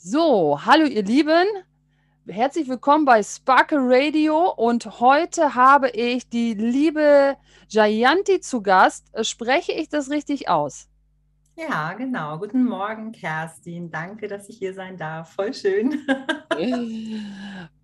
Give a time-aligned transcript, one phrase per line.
[0.00, 1.44] So, hallo ihr Lieben.
[2.28, 7.36] Herzlich willkommen bei Sparkle Radio und heute habe ich die liebe
[7.68, 9.10] Jayanti zu Gast.
[9.26, 10.88] Spreche ich das richtig aus?
[11.56, 12.38] Ja, genau.
[12.38, 13.90] Guten Morgen, Kerstin.
[13.90, 15.32] Danke, dass ich hier sein darf.
[15.32, 16.06] Voll schön.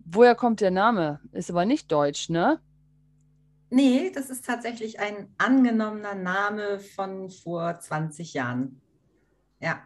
[0.04, 1.18] Woher kommt der Name?
[1.32, 2.60] Ist aber nicht deutsch, ne?
[3.70, 8.80] Nee, das ist tatsächlich ein angenommener Name von vor 20 Jahren.
[9.58, 9.82] Ja.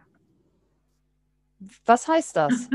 [1.85, 2.53] Was heißt das?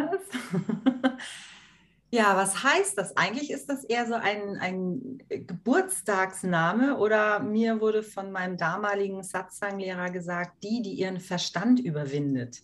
[2.10, 3.16] ja, was heißt das?
[3.16, 10.10] Eigentlich ist das eher so ein, ein Geburtstagsname oder mir wurde von meinem damaligen Satsang-Lehrer
[10.10, 12.62] gesagt, die, die ihren Verstand überwindet.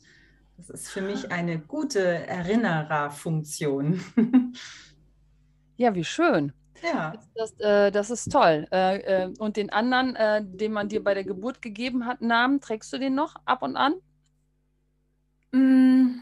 [0.59, 4.01] Das ist für mich eine gute Erinnererfunktion.
[5.79, 6.53] ja, wie schön.
[6.83, 7.15] Ja.
[7.35, 8.67] Das, äh, das ist toll.
[8.71, 12.61] Äh, äh, und den anderen, äh, den man dir bei der Geburt gegeben hat, Namen,
[12.61, 13.95] trägst du den noch ab und an?
[15.53, 16.21] Mm,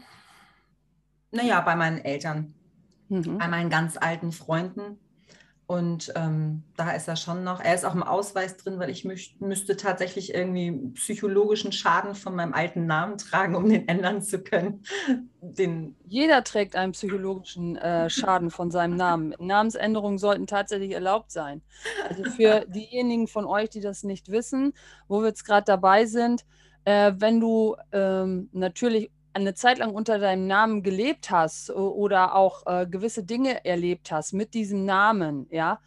[1.31, 2.53] naja, bei meinen Eltern,
[3.09, 3.37] mhm.
[3.37, 4.99] bei meinen ganz alten Freunden.
[5.69, 9.05] Und ähm, da ist er schon noch, er ist auch im Ausweis drin, weil ich
[9.05, 14.41] müß, müsste tatsächlich irgendwie psychologischen Schaden von meinem alten Namen tragen, um den ändern zu
[14.41, 14.81] können.
[15.41, 19.35] Den Jeder trägt einen psychologischen äh, Schaden von seinem Namen.
[19.37, 21.61] Namensänderungen sollten tatsächlich erlaubt sein.
[22.07, 24.73] Also für diejenigen von euch, die das nicht wissen,
[25.07, 26.45] wo wir jetzt gerade dabei sind,
[26.85, 32.65] äh, wenn du ähm, natürlich eine Zeit lang unter deinem Namen gelebt hast oder auch
[32.65, 35.79] äh, gewisse Dinge erlebt hast mit diesem Namen, ja,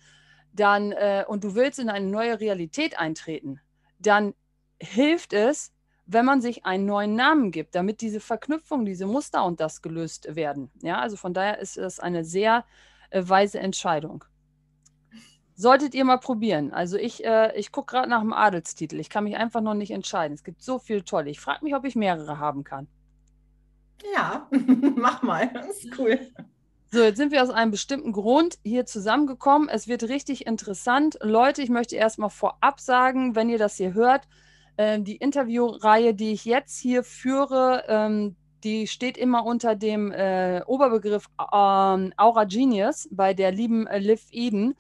[0.53, 3.61] dann äh, und du willst in eine neue Realität eintreten,
[3.99, 4.35] dann
[4.81, 5.73] hilft es,
[6.07, 10.35] wenn man sich einen neuen Namen gibt, damit diese Verknüpfung, diese Muster und das gelöst
[10.35, 10.71] werden.
[10.83, 12.65] Ja, also von daher ist es eine sehr
[13.11, 14.25] äh, weise Entscheidung.
[15.55, 16.73] Solltet ihr mal probieren.
[16.73, 18.99] Also ich, äh, ich gucke gerade nach dem Adelstitel.
[18.99, 20.35] Ich kann mich einfach noch nicht entscheiden.
[20.35, 21.31] Es gibt so viele tolle.
[21.31, 22.89] Ich frage mich, ob ich mehrere haben kann.
[24.15, 24.49] Ja,
[24.97, 25.51] mach mal.
[25.53, 26.19] Das ist cool.
[26.91, 29.69] So, jetzt sind wir aus einem bestimmten Grund hier zusammengekommen.
[29.69, 31.19] Es wird richtig interessant.
[31.23, 34.29] Leute, ich möchte erstmal vorab sagen, wenn ihr das hier hört,
[34.77, 40.63] äh, die Interviewreihe, die ich jetzt hier führe, ähm, die steht immer unter dem äh,
[40.67, 44.75] Oberbegriff ähm, Aura Genius bei der lieben äh, Liv Eden.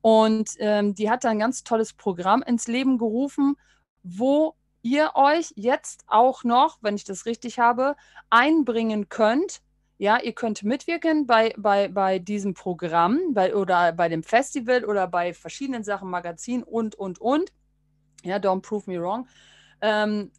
[0.00, 3.56] Und ähm, die hat da ein ganz tolles Programm ins Leben gerufen,
[4.02, 7.96] wo ihr euch jetzt auch noch, wenn ich das richtig habe,
[8.30, 9.60] einbringen könnt.
[9.98, 15.08] Ja, ihr könnt mitwirken bei, bei, bei diesem Programm bei, oder bei dem Festival oder
[15.08, 17.52] bei verschiedenen Sachen, Magazin und, und, und.
[18.22, 19.26] Ja, don't prove me wrong.
[19.80, 20.30] Ähm,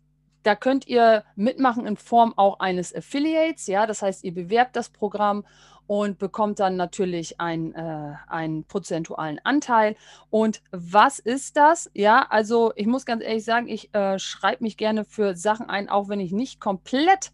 [0.43, 3.67] da könnt ihr mitmachen in Form auch eines Affiliates.
[3.67, 5.45] Ja, das heißt, ihr bewerbt das Programm
[5.89, 9.95] und bekommt dann natürlich ein, äh, einen prozentualen Anteil.
[10.29, 11.89] Und was ist das?
[11.95, 15.89] Ja, also ich muss ganz ehrlich sagen, ich äh, schreibe mich gerne für Sachen ein,
[15.89, 17.31] auch wenn ich nicht komplett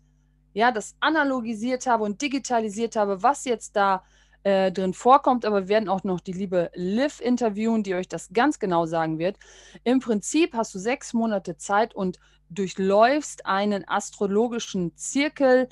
[0.53, 4.05] ja, das analogisiert habe und digitalisiert habe, was jetzt da
[4.43, 8.29] äh, drin vorkommt, aber wir werden auch noch die liebe Liv interviewen, die euch das
[8.31, 9.35] ganz genau sagen wird.
[9.83, 15.67] Im Prinzip hast du sechs Monate Zeit und durchläufst einen astrologischen Zirkel,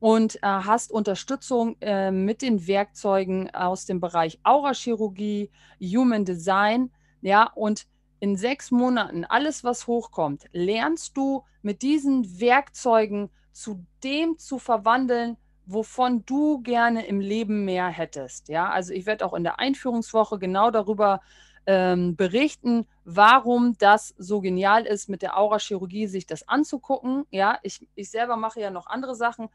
[0.00, 5.50] und äh, hast Unterstützung äh, mit den Werkzeugen aus dem Bereich Aurachirurgie,
[5.80, 7.86] Human Design, ja, und
[8.20, 15.36] in sechs Monaten alles, was hochkommt, lernst du mit diesen Werkzeugen zu dem zu verwandeln,
[15.66, 18.48] wovon du gerne im Leben mehr hättest.
[18.48, 21.20] Ja, also ich werde auch in der Einführungswoche genau darüber
[21.68, 27.26] ähm, berichten, warum das so genial ist, mit der Aurachirurgie sich das anzugucken.
[27.30, 29.50] Ja, ich, ich selber mache ja noch andere Sachen,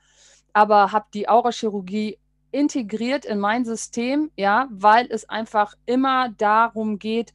[0.53, 2.19] aber habe die Aurachirurgie
[2.51, 7.33] integriert in mein System, ja, weil es einfach immer darum geht,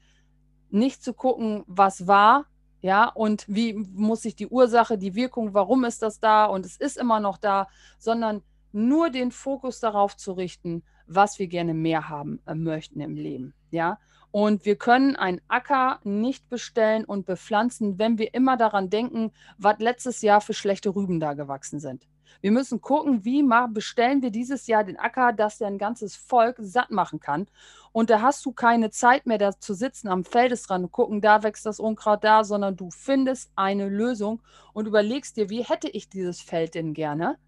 [0.70, 2.46] nicht zu gucken, was war,
[2.80, 6.76] ja, und wie muss sich die Ursache, die Wirkung, warum ist das da und es
[6.76, 7.66] ist immer noch da,
[7.98, 13.16] sondern nur den Fokus darauf zu richten, was wir gerne mehr haben äh, möchten im
[13.16, 13.98] Leben, ja.
[14.30, 19.78] Und wir können einen Acker nicht bestellen und bepflanzen, wenn wir immer daran denken, was
[19.78, 22.06] letztes Jahr für schlechte Rüben da gewachsen sind.
[22.40, 26.56] Wir müssen gucken, wie bestellen wir dieses Jahr den Acker, dass der ein ganzes Volk
[26.60, 27.46] satt machen kann.
[27.90, 31.42] Und da hast du keine Zeit mehr, da zu sitzen am Feldesrand und gucken, da
[31.42, 34.40] wächst das Unkraut da, sondern du findest eine Lösung
[34.72, 37.38] und überlegst dir, wie hätte ich dieses Feld denn gerne?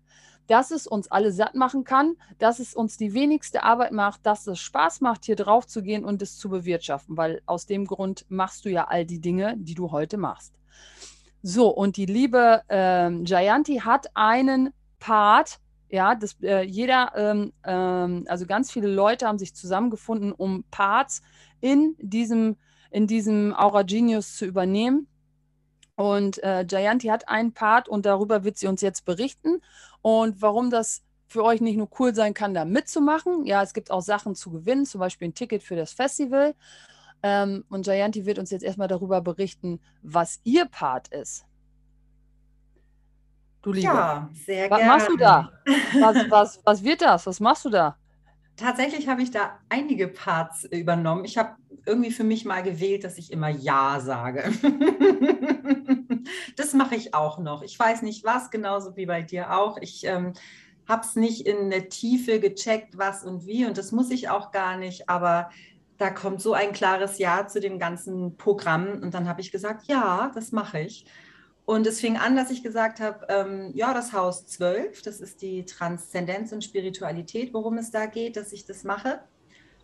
[0.47, 4.47] Dass es uns alle satt machen kann, dass es uns die wenigste Arbeit macht, dass
[4.47, 8.27] es Spaß macht, hier drauf zu gehen und es zu bewirtschaften, weil aus dem Grund
[8.29, 10.55] machst du ja all die Dinge, die du heute machst.
[11.43, 15.59] So, und die liebe ähm, Jayanti hat einen Part,
[15.89, 21.23] ja, das, äh, jeder, ähm, ähm, also ganz viele Leute haben sich zusammengefunden, um Parts
[21.61, 22.57] in diesem,
[22.91, 25.07] in diesem Aura Genius zu übernehmen.
[25.97, 29.61] Und äh, Jayanti hat einen Part und darüber wird sie uns jetzt berichten.
[30.03, 33.47] Und warum das für euch nicht nur cool sein kann, da mitzumachen.
[33.47, 36.55] Ja, es gibt auch Sachen zu gewinnen, zum Beispiel ein Ticket für das Festival.
[37.23, 41.45] Ähm, und Jayanti wird uns jetzt erstmal darüber berichten, was ihr Part ist.
[43.63, 43.87] Du Liebe.
[43.87, 44.93] Ja, sehr was gerne.
[44.93, 45.53] Was machst du da?
[46.01, 47.27] Was, was, was wird das?
[47.27, 47.97] Was machst du da?
[48.57, 51.25] Tatsächlich habe ich da einige Parts übernommen.
[51.25, 51.57] Ich habe
[51.87, 54.51] irgendwie für mich mal gewählt, dass ich immer Ja sage.
[56.57, 57.63] das mache ich auch noch.
[57.63, 59.79] Ich weiß nicht was, genauso wie bei dir auch.
[59.81, 60.33] Ich ähm,
[60.89, 63.67] habe es nicht in der Tiefe gecheckt, was und wie.
[63.67, 65.09] Und das muss ich auch gar nicht.
[65.09, 65.51] Aber
[65.99, 69.01] da kommt so ein klares Ja zu dem ganzen Programm.
[69.03, 71.05] Und dann habe ich gesagt, ja, das mache ich.
[71.65, 75.41] Und es fing an, dass ich gesagt habe, ähm, ja, das Haus 12, das ist
[75.41, 79.21] die Transzendenz und Spiritualität, worum es da geht, dass ich das mache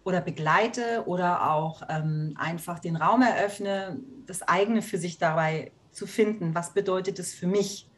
[0.02, 6.06] oder begleite oder auch ähm, einfach den Raum eröffne, das eigene für sich dabei zu
[6.06, 6.54] finden.
[6.54, 7.90] Was bedeutet es für mich?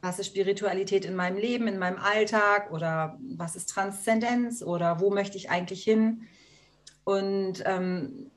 [0.00, 5.10] Was ist Spiritualität in meinem Leben, in meinem Alltag oder was ist Transzendenz oder wo
[5.10, 6.22] möchte ich eigentlich hin?
[7.04, 8.30] Und ähm,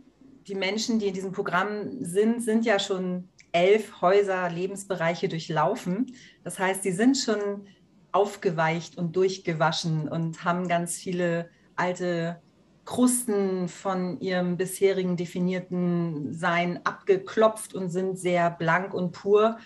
[0.48, 6.14] die Menschen, die in diesem Programm sind, sind ja schon elf Häuser, Lebensbereiche durchlaufen.
[6.44, 7.68] Das heißt, sie sind schon
[8.12, 12.42] aufgeweicht und durchgewaschen und haben ganz viele alte
[12.86, 19.58] Krusten von ihrem bisherigen definierten Sein abgeklopft und sind sehr blank und pur.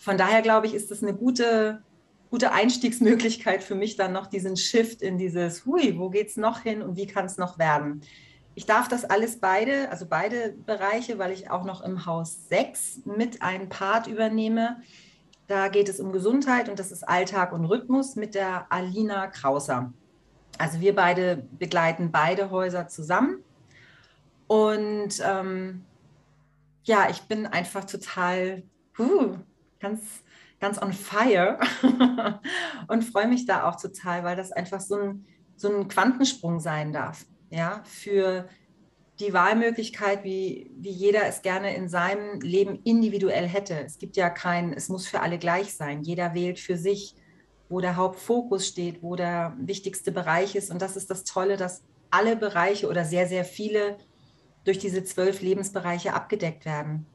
[0.00, 1.82] Von daher glaube ich, ist das eine gute,
[2.30, 6.60] gute Einstiegsmöglichkeit für mich, dann noch diesen Shift in dieses, hui, wo geht es noch
[6.60, 8.02] hin und wie kann es noch werden?
[8.54, 13.02] Ich darf das alles beide, also beide Bereiche, weil ich auch noch im Haus 6
[13.06, 14.82] mit einem Part übernehme.
[15.46, 19.92] Da geht es um Gesundheit und das ist Alltag und Rhythmus mit der Alina Krauser.
[20.60, 23.42] Also wir beide begleiten beide Häuser zusammen.
[24.46, 25.86] Und ähm,
[26.84, 28.62] ja, ich bin einfach total
[28.98, 29.38] uh,
[29.78, 30.22] ganz,
[30.60, 31.58] ganz on fire
[32.88, 35.24] und freue mich da auch total, weil das einfach so ein,
[35.56, 38.46] so ein Quantensprung sein darf ja, für
[39.18, 43.80] die Wahlmöglichkeit, wie, wie jeder es gerne in seinem Leben individuell hätte.
[43.80, 46.02] Es gibt ja kein, es muss für alle gleich sein.
[46.02, 47.14] Jeder wählt für sich,
[47.70, 50.70] wo der Hauptfokus steht, wo der wichtigste Bereich ist.
[50.70, 53.96] Und das ist das Tolle, dass alle Bereiche oder sehr, sehr viele
[54.64, 57.06] durch diese zwölf Lebensbereiche abgedeckt werden.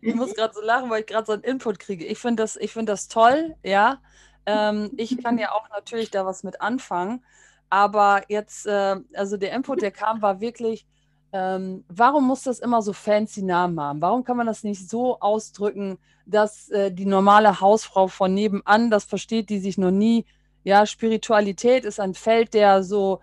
[0.00, 2.06] Ich muss gerade so lachen, weil ich gerade so einen Input kriege.
[2.06, 4.00] Ich finde das, find das toll, ja.
[4.46, 7.22] Ähm, ich kann ja auch natürlich da was mit anfangen.
[7.68, 10.86] Aber jetzt, äh, also der Input, der kam, war wirklich,
[11.32, 14.00] ähm, warum muss das immer so fancy Namen haben?
[14.00, 19.04] Warum kann man das nicht so ausdrücken, dass äh, die normale Hausfrau von nebenan das
[19.04, 20.26] versteht, die sich noch nie,
[20.64, 23.20] ja, Spiritualität ist ein Feld, der so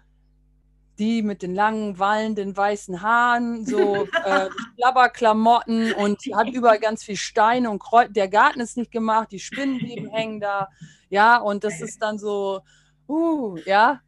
[0.98, 7.18] die mit den langen, wallenden weißen Haaren, so äh, Klabberklamotten und hat überall ganz viel
[7.18, 8.10] Steine und Kreuz.
[8.12, 10.69] Der Garten ist nicht gemacht, die Spinnenweben hängen da,
[11.10, 12.62] ja, und das ist dann so,
[13.08, 14.01] uh, ja.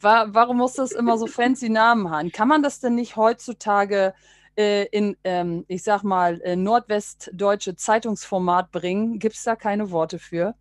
[0.00, 2.30] War, warum muss das immer so fancy Namen haben?
[2.30, 4.14] Kann man das denn nicht heutzutage
[4.56, 9.18] äh, in, ähm, ich sag mal, äh, nordwestdeutsche Zeitungsformat bringen?
[9.18, 10.54] Gibt es da keine Worte für?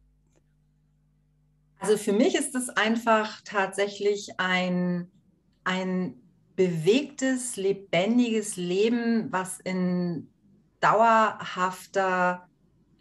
[1.80, 5.12] Also für mich ist es einfach tatsächlich ein
[5.66, 6.22] ein
[6.56, 10.30] bewegtes, lebendiges Leben, was in
[10.80, 12.48] dauerhafter,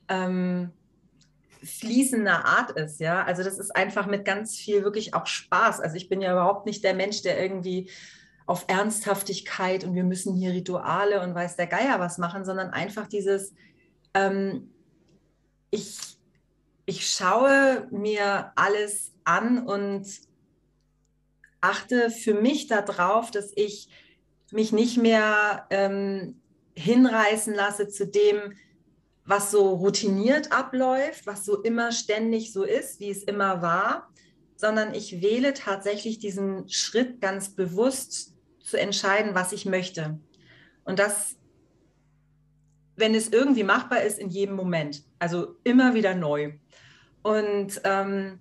[0.09, 0.73] ähm,
[1.65, 3.01] fließender Art ist.
[3.01, 5.81] Ja, also das ist einfach mit ganz viel wirklich auch Spaß.
[5.81, 7.91] Also ich bin ja überhaupt nicht der Mensch, der irgendwie
[8.47, 13.07] auf Ernsthaftigkeit und wir müssen hier Rituale und weiß der Geier was machen, sondern einfach
[13.07, 13.55] dieses,
[14.13, 14.71] ähm,
[15.71, 16.19] ich,
[16.85, 20.07] ich schaue mir alles an und
[21.61, 23.89] achte für mich darauf, dass ich
[24.53, 26.41] mich nicht mehr ähm,
[26.77, 28.55] hinreißen lasse zu dem,
[29.25, 34.11] was so routiniert abläuft, was so immer ständig so ist, wie es immer war,
[34.57, 40.19] sondern ich wähle tatsächlich diesen Schritt ganz bewusst zu entscheiden, was ich möchte.
[40.85, 41.37] Und das,
[42.97, 45.05] wenn es irgendwie machbar ist, in jedem Moment.
[45.19, 46.53] Also immer wieder neu.
[47.23, 48.39] Und ähm,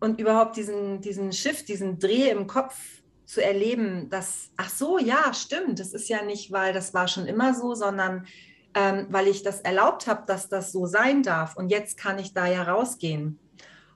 [0.00, 2.76] und überhaupt diesen, diesen Shift, diesen Dreh im Kopf
[3.26, 7.26] zu erleben, dass, ach so, ja, stimmt, das ist ja nicht, weil das war schon
[7.26, 8.26] immer so, sondern
[8.74, 11.56] ähm, weil ich das erlaubt habe, dass das so sein darf.
[11.56, 13.38] Und jetzt kann ich da ja rausgehen.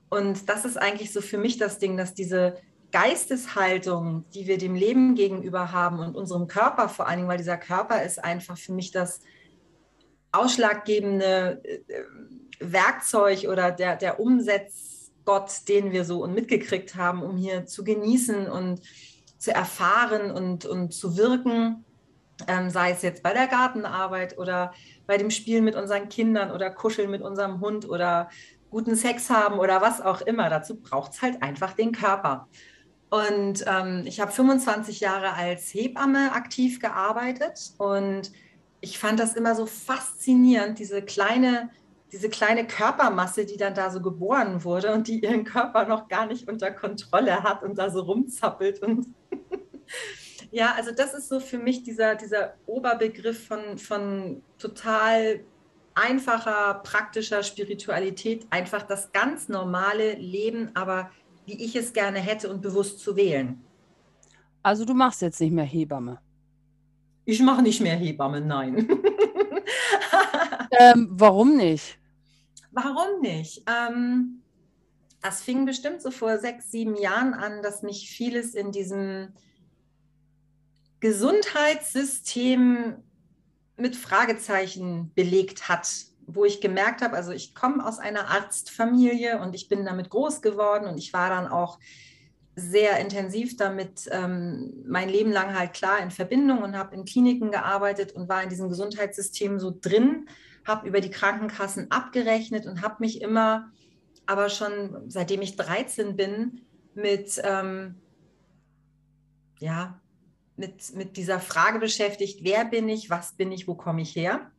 [0.09, 2.57] Und das ist eigentlich so für mich das Ding, dass diese
[2.91, 7.57] Geisteshaltung, die wir dem Leben gegenüber haben und unserem Körper vor allen Dingen, weil dieser
[7.57, 9.21] Körper ist einfach für mich das
[10.31, 11.79] ausschlaggebende äh,
[12.59, 18.47] Werkzeug oder der, der Umsetz, Gott, den wir so mitgekriegt haben, um hier zu genießen
[18.47, 18.81] und
[19.37, 21.85] zu erfahren und, und zu wirken,
[22.47, 24.73] ähm, sei es jetzt bei der Gartenarbeit oder
[25.07, 28.29] bei dem Spielen mit unseren Kindern oder Kuscheln mit unserem Hund oder
[28.69, 30.49] guten Sex haben oder was auch immer.
[30.49, 32.47] Dazu braucht es halt einfach den Körper.
[33.09, 38.31] Und ähm, ich habe 25 Jahre als Hebamme aktiv gearbeitet und
[38.81, 41.69] ich fand das immer so faszinierend, diese kleine,
[42.11, 46.25] diese kleine Körpermasse, die dann da so geboren wurde und die ihren Körper noch gar
[46.25, 48.81] nicht unter Kontrolle hat und da so rumzappelt.
[48.81, 49.05] Und
[50.53, 55.39] ja, also das ist so für mich dieser, dieser Oberbegriff von, von total
[55.95, 61.09] einfacher, praktischer Spiritualität, einfach das ganz normale Leben, aber
[61.47, 63.63] wie ich es gerne hätte und bewusst zu wählen.
[64.61, 66.19] Also du machst jetzt nicht mehr Hebamme.
[67.25, 68.87] Ich mache nicht mehr Hebamme, nein.
[70.79, 71.97] ähm, warum nicht?
[72.75, 73.63] Warum nicht?
[73.67, 74.41] Ähm,
[75.21, 79.29] das fing bestimmt so vor sechs, sieben Jahren an, dass mich vieles in diesem
[81.03, 82.95] Gesundheitssystem
[83.75, 85.89] mit Fragezeichen belegt hat,
[86.27, 90.41] wo ich gemerkt habe, also ich komme aus einer Arztfamilie und ich bin damit groß
[90.41, 91.77] geworden und ich war dann auch
[92.55, 97.51] sehr intensiv damit ähm, mein Leben lang halt klar in Verbindung und habe in Kliniken
[97.51, 100.29] gearbeitet und war in diesem Gesundheitssystem so drin,
[100.65, 103.73] habe über die Krankenkassen abgerechnet und habe mich immer,
[104.25, 106.61] aber schon seitdem ich 13 bin,
[106.95, 107.95] mit, ähm,
[109.59, 109.99] ja,
[110.55, 114.51] mit, mit dieser Frage beschäftigt, wer bin ich, was bin ich, wo komme ich her?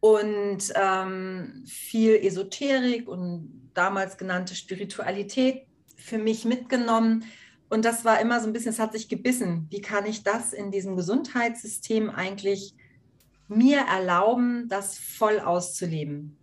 [0.00, 5.66] Und ähm, viel Esoterik und damals genannte Spiritualität
[5.96, 7.24] für mich mitgenommen.
[7.70, 9.66] Und das war immer so ein bisschen, es hat sich gebissen.
[9.70, 12.74] Wie kann ich das in diesem Gesundheitssystem eigentlich
[13.48, 16.36] mir erlauben, das voll auszuleben?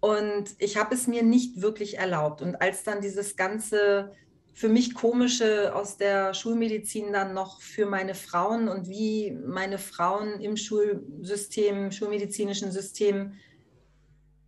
[0.00, 2.40] Und ich habe es mir nicht wirklich erlaubt.
[2.40, 4.12] Und als dann dieses ganze
[4.56, 10.40] für mich komische aus der Schulmedizin dann noch für meine Frauen und wie meine Frauen
[10.40, 13.34] im Schulsystem, schulmedizinischen System,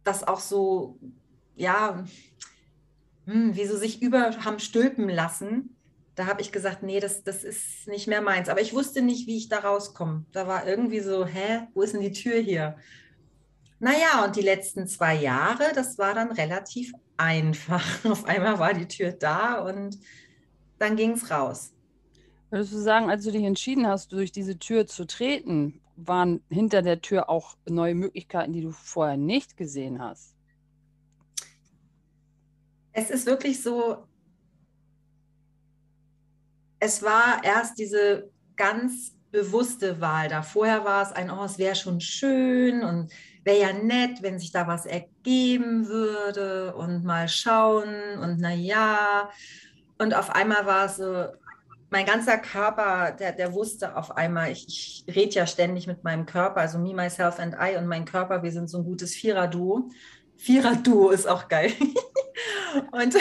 [0.05, 0.99] das auch so,
[1.57, 2.07] ja,
[3.27, 5.77] hm, wie so sich über haben stülpen lassen.
[6.15, 8.49] Da habe ich gesagt, nee, das, das ist nicht mehr meins.
[8.49, 10.25] Aber ich wusste nicht, wie ich da rauskomme.
[10.33, 12.79] Da war irgendwie so, hä, wo ist denn die Tür hier?
[13.79, 18.05] Naja, und die letzten zwei Jahre, das war dann relativ einfach.
[18.05, 19.99] Auf einmal war die Tür da und
[20.79, 21.73] dann ging es raus.
[22.51, 26.81] Würdest du sagen, als du dich entschieden hast, durch diese Tür zu treten, waren hinter
[26.81, 30.39] der Tür auch neue Möglichkeiten, die du vorher nicht gesehen hast?
[32.99, 34.05] es ist wirklich so,
[36.81, 40.43] es war erst diese ganz bewusste Wahl da.
[40.43, 43.13] Vorher war es ein, oh, es wäre schon schön und
[43.49, 49.31] wäre ja nett, wenn sich da was ergeben würde und mal schauen und na ja.
[49.97, 51.26] Und auf einmal war so,
[51.90, 54.67] mein ganzer Körper, der, der wusste auf einmal, ich,
[55.07, 58.43] ich rede ja ständig mit meinem Körper, also me, myself and I und mein Körper,
[58.43, 59.88] wir sind so ein gutes Vierer-Duo.
[60.37, 61.73] Vierer-Duo ist auch geil.
[62.93, 63.17] und,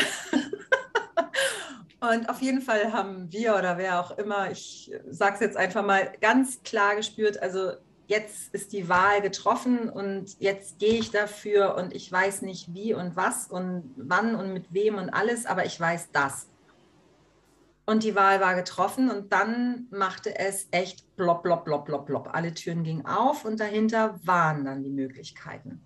[2.01, 5.86] und auf jeden Fall haben wir oder wer auch immer, ich sage es jetzt einfach
[5.86, 7.72] mal, ganz klar gespürt, also
[8.08, 12.94] jetzt ist die Wahl getroffen und jetzt gehe ich dafür und ich weiß nicht wie
[12.94, 16.48] und was und wann und mit wem und alles, aber ich weiß das.
[17.86, 22.30] Und die Wahl war getroffen und dann machte es echt blopp, blopp, blopp, blopp, blopp.
[22.34, 25.82] Alle Türen gingen auf und dahinter waren dann die Möglichkeiten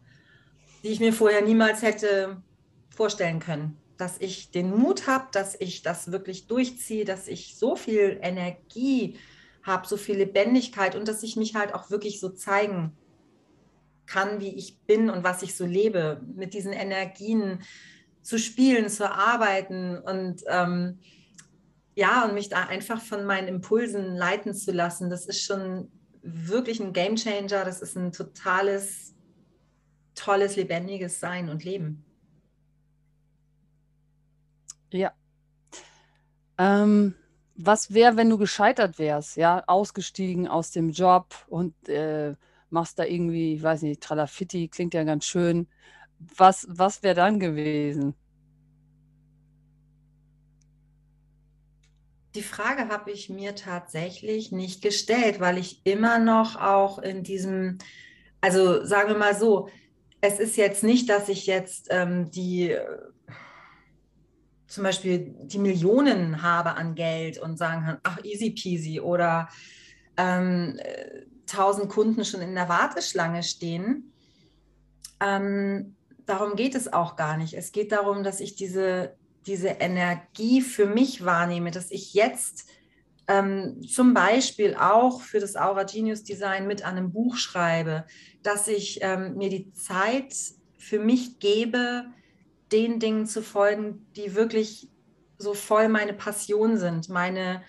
[0.83, 2.41] die ich mir vorher niemals hätte
[2.89, 3.77] vorstellen können.
[3.97, 9.17] Dass ich den Mut habe, dass ich das wirklich durchziehe, dass ich so viel Energie
[9.63, 12.95] habe, so viel Lebendigkeit und dass ich mich halt auch wirklich so zeigen
[14.05, 17.61] kann, wie ich bin und was ich so lebe, mit diesen Energien
[18.21, 20.99] zu spielen, zu arbeiten und ähm,
[21.95, 25.09] ja, und mich da einfach von meinen Impulsen leiten zu lassen.
[25.09, 25.91] Das ist schon
[26.21, 27.65] wirklich ein Game Changer.
[27.65, 29.11] Das ist ein totales
[30.15, 32.05] tolles, lebendiges Sein und Leben.
[34.91, 35.13] Ja.
[36.57, 37.15] Ähm,
[37.65, 42.35] was wäre, wenn du gescheitert wärst, ja, ausgestiegen aus dem Job und äh,
[42.69, 45.67] machst da irgendwie, ich weiß nicht, Tralafitti, klingt ja ganz schön.
[46.19, 48.13] Was, was wäre dann gewesen?
[52.35, 57.79] Die Frage habe ich mir tatsächlich nicht gestellt, weil ich immer noch auch in diesem,
[58.39, 59.67] also sagen wir mal so,
[60.21, 62.77] es ist jetzt nicht, dass ich jetzt ähm, die
[64.71, 69.49] zum Beispiel die Millionen habe an Geld und sagen kann, ach, easy peasy oder
[70.15, 70.79] ähm,
[71.45, 74.13] tausend Kunden schon in der Warteschlange stehen.
[75.19, 77.53] Ähm, darum geht es auch gar nicht.
[77.53, 82.69] Es geht darum, dass ich diese, diese Energie für mich wahrnehme, dass ich jetzt
[83.27, 88.05] ähm, zum Beispiel auch für das Aura Genius Design mit einem Buch schreibe,
[88.41, 90.33] dass ich ähm, mir die Zeit
[90.77, 92.05] für mich gebe,
[92.71, 94.89] den Dingen zu folgen, die wirklich
[95.37, 97.63] so voll meine Passion sind, meine,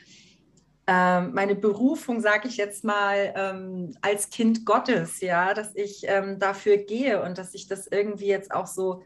[0.86, 6.38] äh, meine Berufung, sage ich jetzt mal, ähm, als Kind Gottes, ja, dass ich ähm,
[6.38, 9.02] dafür gehe und dass ich das irgendwie jetzt auch so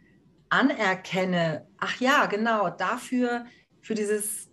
[0.48, 1.66] anerkenne.
[1.78, 3.46] Ach ja, genau, dafür,
[3.80, 4.48] für dieses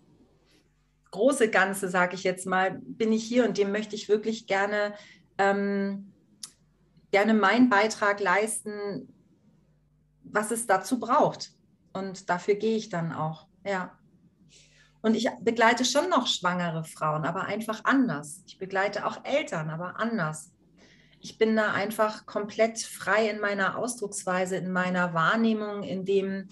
[1.10, 4.94] große Ganze, sage ich jetzt mal, bin ich hier und dem möchte ich wirklich gerne,
[5.38, 6.12] ähm,
[7.10, 9.13] gerne meinen Beitrag leisten,
[10.34, 11.52] was es dazu braucht.
[11.92, 13.96] Und dafür gehe ich dann auch, ja.
[15.00, 18.42] Und ich begleite schon noch schwangere Frauen, aber einfach anders.
[18.46, 20.50] Ich begleite auch Eltern, aber anders.
[21.20, 26.48] Ich bin da einfach komplett frei in meiner Ausdrucksweise, in meiner Wahrnehmung, in dem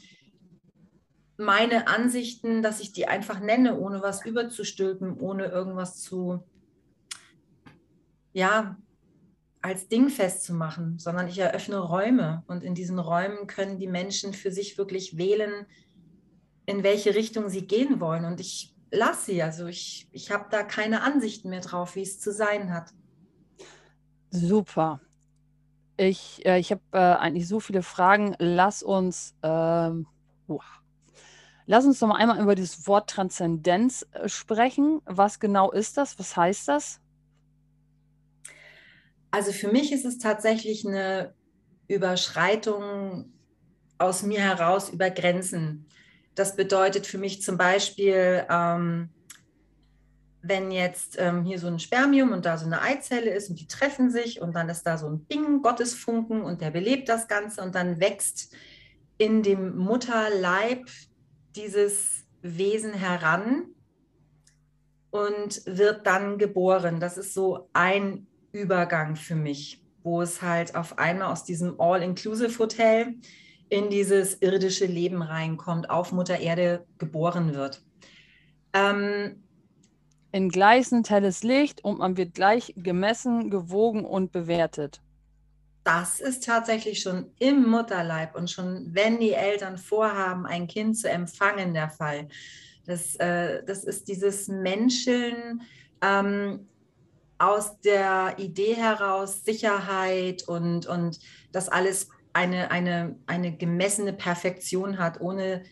[1.36, 6.44] meine Ansichten, dass ich die einfach nenne, ohne was überzustülpen, ohne irgendwas zu,
[8.32, 8.76] ja,
[9.62, 14.50] als Ding festzumachen, sondern ich eröffne Räume und in diesen Räumen können die Menschen für
[14.50, 15.66] sich wirklich wählen,
[16.66, 18.24] in welche Richtung sie gehen wollen.
[18.24, 22.20] Und ich lasse sie, also ich, ich habe da keine Ansichten mehr drauf, wie es
[22.20, 22.90] zu sein hat.
[24.30, 25.00] Super.
[25.96, 28.34] Ich, äh, ich habe äh, eigentlich so viele Fragen.
[28.38, 30.06] Lass uns, ähm,
[31.66, 35.00] lass uns noch mal einmal über das Wort Transzendenz äh, sprechen.
[35.04, 36.18] Was genau ist das?
[36.18, 37.01] Was heißt das?
[39.32, 41.34] Also für mich ist es tatsächlich eine
[41.88, 43.32] Überschreitung
[43.98, 45.86] aus mir heraus über Grenzen.
[46.34, 49.08] Das bedeutet für mich zum Beispiel, ähm,
[50.42, 53.66] wenn jetzt ähm, hier so ein Spermium und da so eine Eizelle ist und die
[53.66, 57.62] treffen sich und dann ist da so ein Ding, Gottesfunken und der belebt das Ganze
[57.62, 58.54] und dann wächst
[59.16, 60.90] in dem Mutterleib
[61.56, 63.68] dieses Wesen heran
[65.10, 67.00] und wird dann geboren.
[67.00, 73.14] Das ist so ein Übergang für mich, wo es halt auf einmal aus diesem All-Inclusive-Hotel
[73.68, 77.82] in dieses irdische Leben reinkommt, auf Mutter Erde geboren wird.
[78.74, 79.42] Ähm,
[80.32, 85.00] in gleißend helles Licht und man wird gleich gemessen, gewogen und bewertet.
[85.84, 91.10] Das ist tatsächlich schon im Mutterleib und schon wenn die Eltern vorhaben, ein Kind zu
[91.10, 92.28] empfangen, der Fall.
[92.86, 95.62] Das, äh, das ist dieses Menscheln,
[96.00, 96.68] ähm,
[97.42, 101.18] aus der Idee heraus Sicherheit und, und
[101.50, 105.64] das alles eine, eine, eine gemessene Perfektion hat, ohne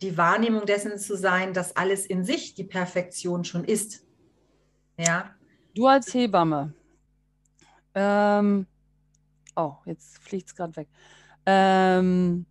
[0.00, 4.02] die Wahrnehmung dessen zu sein, dass alles in sich die Perfektion schon ist.
[4.96, 5.34] Ja.
[5.74, 6.72] Du als Hebamme.
[7.94, 8.66] Ähm,
[9.56, 10.88] oh, jetzt fliegt es gerade weg.
[11.44, 12.46] Ähm,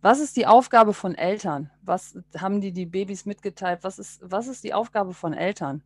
[0.00, 1.70] was ist die Aufgabe von Eltern?
[1.82, 3.80] Was haben die die Babys mitgeteilt?
[3.82, 5.84] Was ist, was ist die Aufgabe von Eltern?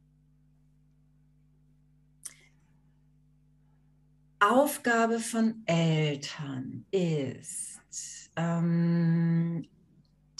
[4.42, 7.78] Aufgabe von Eltern ist,
[8.34, 9.68] ähm,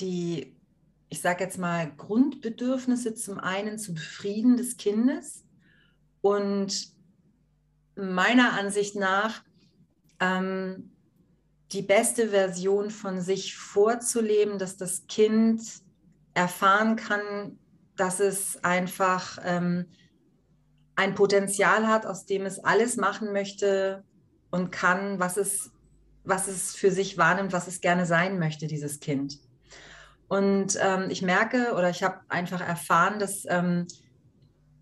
[0.01, 0.57] die,
[1.09, 5.45] ich sage jetzt mal, Grundbedürfnisse zum einen zu befrieden des Kindes
[6.21, 6.88] und
[7.95, 9.45] meiner Ansicht nach
[10.19, 10.91] ähm,
[11.71, 15.62] die beste Version von sich vorzuleben, dass das Kind
[16.35, 17.57] erfahren kann,
[17.95, 19.87] dass es einfach ähm,
[20.94, 24.05] ein Potenzial hat, aus dem es alles machen möchte
[24.50, 25.70] und kann, was es,
[26.24, 29.38] was es für sich wahrnimmt, was es gerne sein möchte, dieses Kind.
[30.28, 33.87] Und ähm, ich merke oder ich habe einfach erfahren, dass ähm,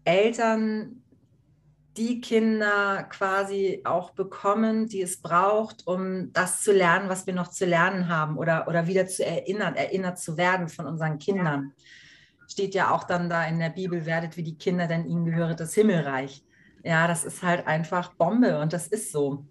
[0.04, 1.02] Eltern
[1.96, 7.48] die Kinder quasi auch bekommen, die es braucht, um das zu lernen, was wir noch
[7.48, 11.72] zu lernen haben oder, oder wieder zu erinnern, erinnert zu werden von unseren Kindern.
[11.76, 11.84] Ja
[12.50, 15.60] steht ja auch dann da in der Bibel, werdet wie die Kinder, denn ihnen gehöret
[15.60, 16.44] das Himmelreich.
[16.82, 19.44] Ja, das ist halt einfach Bombe und das ist so.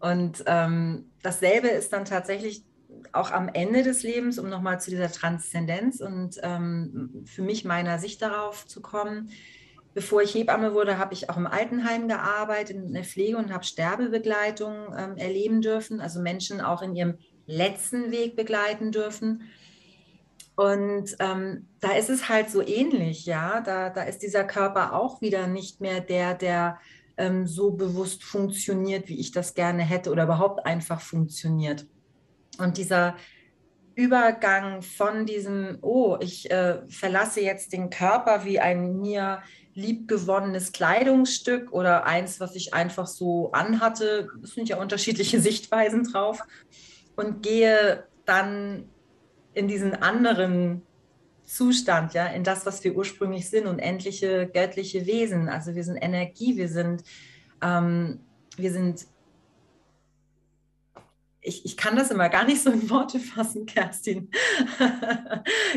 [0.00, 2.64] Und ähm, dasselbe ist dann tatsächlich
[3.12, 7.98] auch am Ende des Lebens, um nochmal zu dieser Transzendenz und ähm, für mich meiner
[7.98, 9.30] Sicht darauf zu kommen.
[9.94, 13.64] Bevor ich Hebamme wurde, habe ich auch im Altenheim gearbeitet, in der Pflege und habe
[13.64, 19.42] Sterbebegleitung ähm, erleben dürfen, also Menschen auch in ihrem letzten Weg begleiten dürfen.
[20.54, 23.60] Und ähm, da ist es halt so ähnlich, ja.
[23.60, 26.78] Da, da ist dieser Körper auch wieder nicht mehr der, der
[27.16, 31.86] ähm, so bewusst funktioniert, wie ich das gerne hätte oder überhaupt einfach funktioniert.
[32.58, 33.16] Und dieser
[33.94, 39.42] Übergang von diesem, oh, ich äh, verlasse jetzt den Körper wie ein mir
[39.74, 46.40] liebgewonnenes Kleidungsstück oder eins, was ich einfach so anhatte, es sind ja unterschiedliche Sichtweisen drauf,
[47.16, 48.88] und gehe dann
[49.54, 50.82] in diesen anderen
[51.44, 55.48] Zustand, ja, in das, was wir ursprünglich sind, unendliche göttliche Wesen.
[55.48, 57.02] Also wir sind Energie, wir sind,
[57.60, 58.20] ähm,
[58.56, 59.06] wir sind
[61.44, 64.30] ich, ich kann das immer gar nicht so in Worte fassen, Kerstin.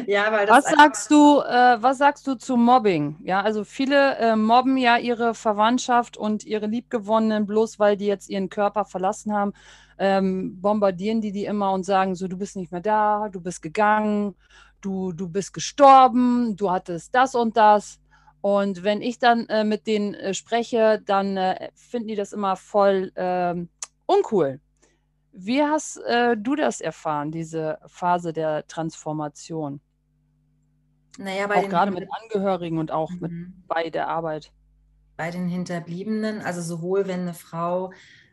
[0.05, 3.17] ja, weil was sagst du, äh, was sagst du zu Mobbing?
[3.23, 8.29] Ja, also viele äh, mobben ja ihre Verwandtschaft und ihre Liebgewonnenen, bloß weil die jetzt
[8.29, 9.53] ihren Körper verlassen haben,
[9.97, 13.63] ähm, bombardieren die die immer und sagen so, du bist nicht mehr da, du bist
[13.63, 14.35] gegangen,
[14.81, 17.99] du, du bist gestorben, du hattest das und das.
[18.41, 22.55] Und wenn ich dann äh, mit denen äh, spreche, dann äh, finden die das immer
[22.55, 23.69] voll ähm,
[24.05, 24.59] uncool.
[25.37, 29.81] Wie hast äh, du das erfahren, diese Phase der Transformation?
[31.17, 33.19] Naja, auch gerade mit Angehörigen und auch mhm.
[33.19, 33.31] mit
[33.67, 34.51] bei der Arbeit.
[35.17, 37.91] Bei den Hinterbliebenen, also sowohl wenn eine Frau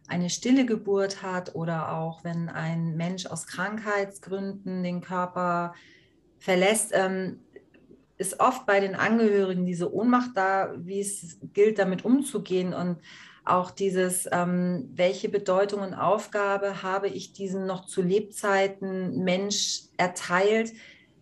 [0.08, 5.74] eine stille Geburt hat oder auch wenn ein Mensch aus Krankheitsgründen den Körper
[6.38, 7.40] verlässt, ähm,
[8.16, 12.74] ist oft bei den Angehörigen diese Ohnmacht da, wie es gilt, damit umzugehen.
[12.74, 12.98] Und
[13.44, 20.72] auch dieses, ähm, welche Bedeutung und Aufgabe habe ich diesem noch zu Lebzeiten Mensch erteilt,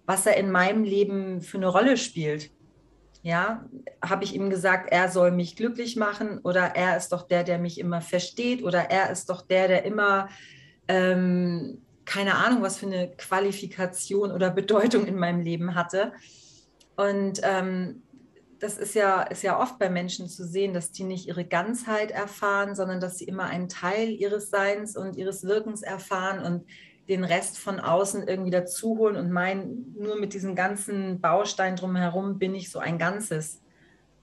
[0.06, 2.50] was er in meinem Leben für eine Rolle spielt.
[3.22, 3.66] Ja,
[4.02, 7.59] habe ich ihm gesagt, er soll mich glücklich machen oder er ist doch der, der
[7.59, 10.28] mich immer versteht oder er ist doch der, der immer,
[10.88, 16.12] ähm, keine Ahnung, was für eine Qualifikation oder Bedeutung in meinem Leben hatte.
[16.96, 18.02] Und ähm,
[18.61, 22.11] das ist ja, ist ja oft bei Menschen zu sehen, dass die nicht ihre Ganzheit
[22.11, 26.66] erfahren, sondern dass sie immer einen Teil ihres Seins und ihres Wirkens erfahren und
[27.09, 32.55] den Rest von außen irgendwie dazuholen und meinen, nur mit diesem ganzen Baustein drumherum bin
[32.55, 33.62] ich so ein Ganzes.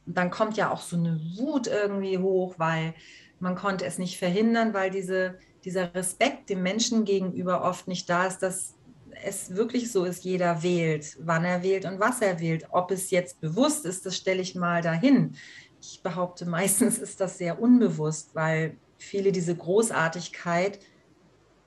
[0.06, 2.94] Und dann kommt ja auch so eine Wut irgendwie hoch, weil
[3.40, 8.28] man konnte es nicht verhindern, weil diese, dieser Respekt dem Menschen gegenüber oft nicht da
[8.28, 8.77] ist, dass
[9.24, 12.68] es wirklich so ist, jeder wählt, wann er wählt und was er wählt.
[12.72, 15.36] Ob es jetzt bewusst ist, das stelle ich mal dahin.
[15.82, 20.80] Ich behaupte, meistens ist das sehr unbewusst, weil viele diese Großartigkeit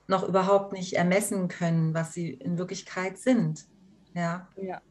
[0.09, 3.67] noch überhaupt nicht ermessen können, was sie in Wirklichkeit sind.
[4.15, 4.49] Ja.
[4.57, 4.83] ja.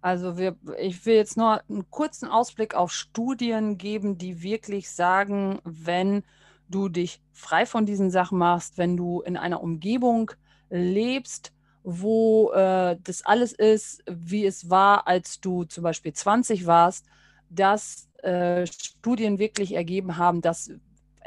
[0.00, 5.60] Also wir, ich will jetzt nur einen kurzen Ausblick auf Studien geben, die wirklich sagen,
[5.64, 6.22] wenn
[6.68, 10.30] du dich frei von diesen Sachen machst, wenn du in einer Umgebung
[10.70, 11.52] lebst,
[11.82, 17.06] wo äh, das alles ist, wie es war, als du zum Beispiel 20 warst,
[17.50, 20.70] dass äh, Studien wirklich ergeben haben, dass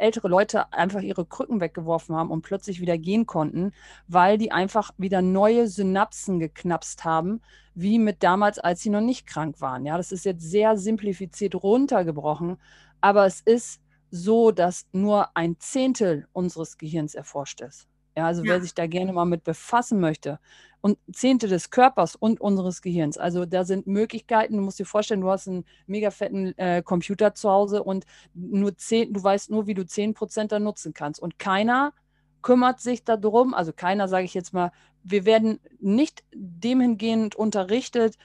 [0.02, 3.72] ältere Leute einfach ihre Krücken weggeworfen haben und plötzlich wieder gehen konnten,
[4.08, 7.42] weil die einfach wieder neue Synapsen geknapst haben,
[7.76, 9.86] wie mit damals, als sie noch nicht krank waren.
[9.86, 12.58] Ja, das ist jetzt sehr simplifiziert runtergebrochen,
[13.00, 17.88] aber es ist so, dass nur ein Zehntel unseres Gehirns erforscht ist.
[18.16, 18.54] Ja, also ja.
[18.54, 20.40] wer sich da gerne mal mit befassen möchte.
[20.82, 23.18] Und Zehnte des Körpers und unseres Gehirns.
[23.18, 27.36] Also da sind Möglichkeiten, du musst dir vorstellen, du hast einen mega fetten äh, Computer
[27.36, 31.22] zu Hause und nur zehn, du weißt nur, wie du zehn Prozent da nutzen kannst.
[31.22, 31.94] Und keiner
[32.42, 34.72] kümmert sich darum, also keiner, sage ich jetzt mal,
[35.04, 38.18] wir werden nicht dem hingehend unterrichtet,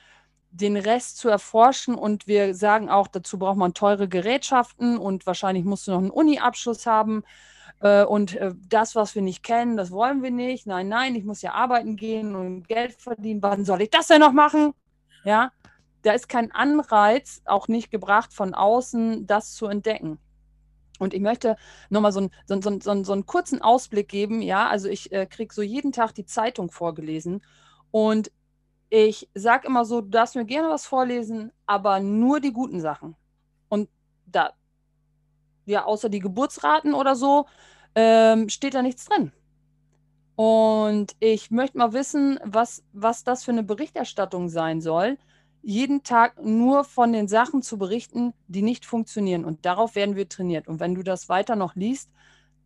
[0.51, 5.64] den Rest zu erforschen und wir sagen auch, dazu braucht man teure Gerätschaften und wahrscheinlich
[5.64, 7.25] musst du noch einen Uni-Abschluss haben.
[7.81, 10.67] Äh, und äh, das, was wir nicht kennen, das wollen wir nicht.
[10.67, 13.43] Nein, nein, ich muss ja arbeiten gehen und Geld verdienen.
[13.43, 14.73] Wann soll ich das denn noch machen?
[15.25, 15.53] Ja,
[16.03, 20.19] da ist kein Anreiz, auch nicht gebracht von außen, das zu entdecken.
[20.99, 21.57] Und ich möchte
[21.91, 24.41] nochmal so, so, so, so, so einen kurzen Ausblick geben.
[24.41, 27.43] Ja, also ich äh, kriege so jeden Tag die Zeitung vorgelesen
[27.91, 28.31] und
[28.89, 33.17] ich sage immer so, du darfst mir gerne was vorlesen, aber nur die guten Sachen.
[33.69, 33.89] Und
[34.27, 34.53] da
[35.66, 37.46] ja, außer die Geburtsraten oder so,
[37.94, 39.33] ähm, steht da nichts drin.
[40.37, 45.18] Und ich möchte mal wissen, was, was das für eine Berichterstattung sein soll,
[45.62, 49.44] jeden Tag nur von den Sachen zu berichten, die nicht funktionieren.
[49.44, 50.68] Und darauf werden wir trainiert.
[50.68, 52.11] Und wenn du das weiter noch liest,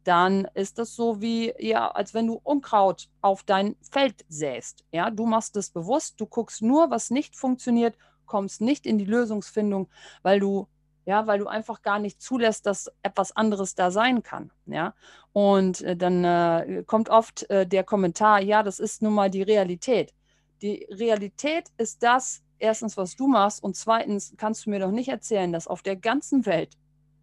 [0.04, 4.84] dann ist das so wie, ja, als wenn du Unkraut auf dein Feld säst.
[4.92, 9.04] Ja, du machst es bewusst, du guckst nur, was nicht funktioniert, kommst nicht in die
[9.04, 9.88] Lösungsfindung,
[10.22, 10.68] weil du
[11.11, 14.94] ja, weil du einfach gar nicht zulässt, dass etwas anderes da sein kann, ja.
[15.33, 19.42] Und äh, dann äh, kommt oft äh, der Kommentar, ja, das ist nun mal die
[19.42, 20.14] Realität.
[20.62, 25.09] Die Realität ist das, erstens, was du machst und zweitens kannst du mir doch nicht
[25.09, 26.77] erzählen, dass auf der ganzen Welt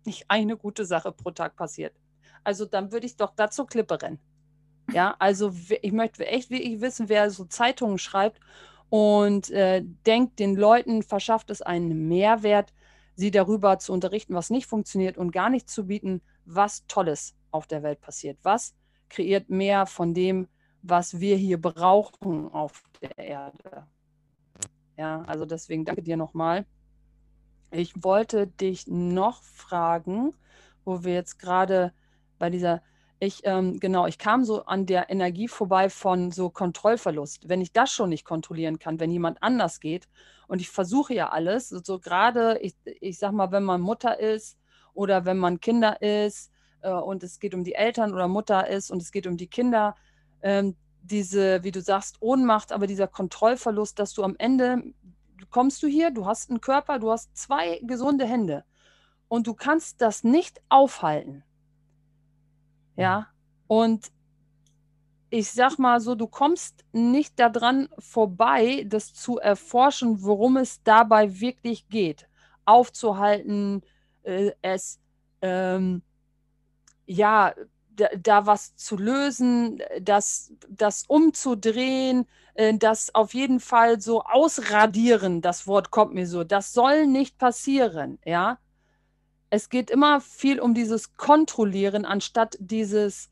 [0.05, 1.93] nicht eine gute Sache pro Tag passiert.
[2.43, 4.19] Also dann würde ich doch dazu Klippe rennen.
[4.91, 8.41] Ja, also ich möchte echt wirklich wissen, wer so Zeitungen schreibt
[8.89, 12.73] und äh, denkt, den Leuten verschafft es einen Mehrwert,
[13.17, 17.67] sie darüber zu unterrichten, was nicht funktioniert und gar nicht zu bieten, was Tolles auf
[17.67, 18.37] der Welt passiert.
[18.43, 18.75] Was
[19.09, 20.47] kreiert mehr von dem,
[20.81, 23.87] was wir hier brauchen auf der Erde.
[24.97, 26.65] Ja, also deswegen danke dir nochmal.
[27.71, 30.33] Ich wollte dich noch fragen,
[30.85, 31.93] wo wir jetzt gerade
[32.39, 32.81] bei dieser
[33.19, 37.49] Ich, ähm, genau, ich kam so an der Energie vorbei von so Kontrollverlust.
[37.49, 40.07] Wenn ich das schon nicht kontrollieren kann, wenn jemand anders geht
[40.47, 44.59] und ich versuche ja alles, so, gerade, ich, ich sag mal, wenn man Mutter ist
[44.93, 46.51] oder wenn man Kinder ist
[46.81, 49.47] äh, und es geht um die Eltern oder Mutter ist und es geht um die
[49.47, 49.95] Kinder,
[50.43, 54.83] ähm, diese, wie du sagst, Ohnmacht, aber dieser Kontrollverlust, dass du am Ende
[55.49, 58.63] kommst du hier, du hast einen Körper, du hast zwei gesunde Hände
[59.27, 61.43] und du kannst das nicht aufhalten.
[62.97, 63.25] Ja, mhm.
[63.67, 64.11] und
[65.29, 71.39] ich sag mal so, du kommst nicht daran vorbei, das zu erforschen, worum es dabei
[71.39, 72.27] wirklich geht.
[72.65, 73.81] Aufzuhalten,
[74.23, 74.99] äh, es
[75.41, 76.01] ähm,
[77.05, 77.53] ja
[77.97, 85.41] da, da, was zu lösen, das, das umzudrehen, äh, das auf jeden Fall so ausradieren,
[85.41, 88.59] das Wort kommt mir so, das soll nicht passieren, ja.
[89.49, 93.29] Es geht immer viel um dieses Kontrollieren anstatt dieses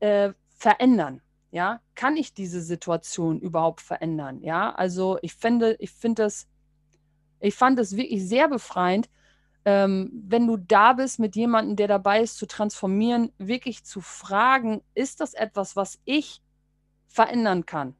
[0.00, 1.80] äh, Verändern, ja.
[1.94, 4.74] Kann ich diese Situation überhaupt verändern, ja?
[4.74, 6.46] Also ich finde, ich finde das,
[7.40, 9.08] ich fand es wirklich sehr befreiend,
[9.64, 14.82] ähm, wenn du da bist mit jemandem, der dabei ist, zu transformieren, wirklich zu fragen,
[14.94, 16.42] ist das etwas, was ich
[17.06, 17.94] verändern kann?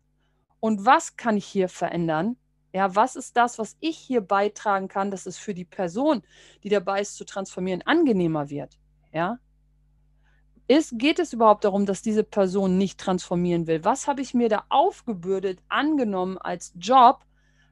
[0.60, 2.36] Und was kann ich hier verändern?
[2.72, 6.22] Ja, was ist das, was ich hier beitragen kann, dass es für die Person,
[6.62, 8.78] die dabei ist, zu transformieren, angenehmer wird?
[9.12, 9.38] Ja?
[10.66, 13.84] Ist, geht es überhaupt darum, dass diese Person nicht transformieren will?
[13.84, 17.24] Was habe ich mir da aufgebürdet, angenommen als Job,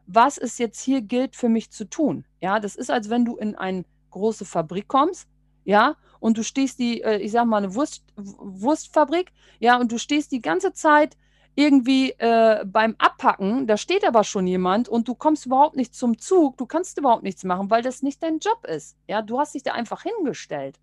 [0.07, 2.25] was es jetzt hier gilt für mich zu tun?
[2.41, 5.29] Ja, das ist, als wenn du in eine große Fabrik kommst,
[5.65, 9.99] ja, und du stehst die, äh, ich sag mal, eine Wurst, Wurstfabrik, ja, und du
[9.99, 11.17] stehst die ganze Zeit
[11.57, 16.19] irgendwie äh, beim Abpacken, da steht aber schon jemand und du kommst überhaupt nicht zum
[16.19, 18.97] Zug, du kannst überhaupt nichts machen, weil das nicht dein Job ist.
[19.09, 20.79] Ja, du hast dich da einfach hingestellt.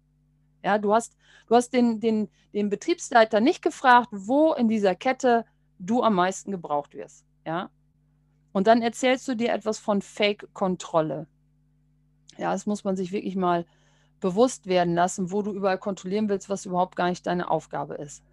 [0.64, 1.16] Ja, du hast,
[1.48, 5.46] du hast den, den, den Betriebsleiter nicht gefragt, wo in dieser Kette
[5.78, 7.24] du am meisten gebraucht wirst.
[7.46, 7.70] Ja.
[8.52, 11.28] Und dann erzählst du dir etwas von Fake-Kontrolle.
[12.38, 13.66] Ja, das muss man sich wirklich mal
[14.22, 18.24] bewusst werden lassen, wo du überall kontrollieren willst, was überhaupt gar nicht deine Aufgabe ist.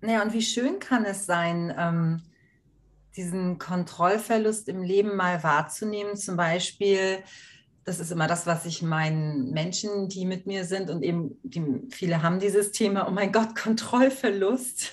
[0.00, 2.22] Naja, und wie schön kann es sein, ähm,
[3.16, 6.16] diesen Kontrollverlust im Leben mal wahrzunehmen.
[6.16, 7.18] Zum Beispiel,
[7.84, 11.82] das ist immer das, was ich meinen Menschen, die mit mir sind, und eben die,
[11.90, 14.92] viele haben dieses Thema, oh mein Gott, Kontrollverlust.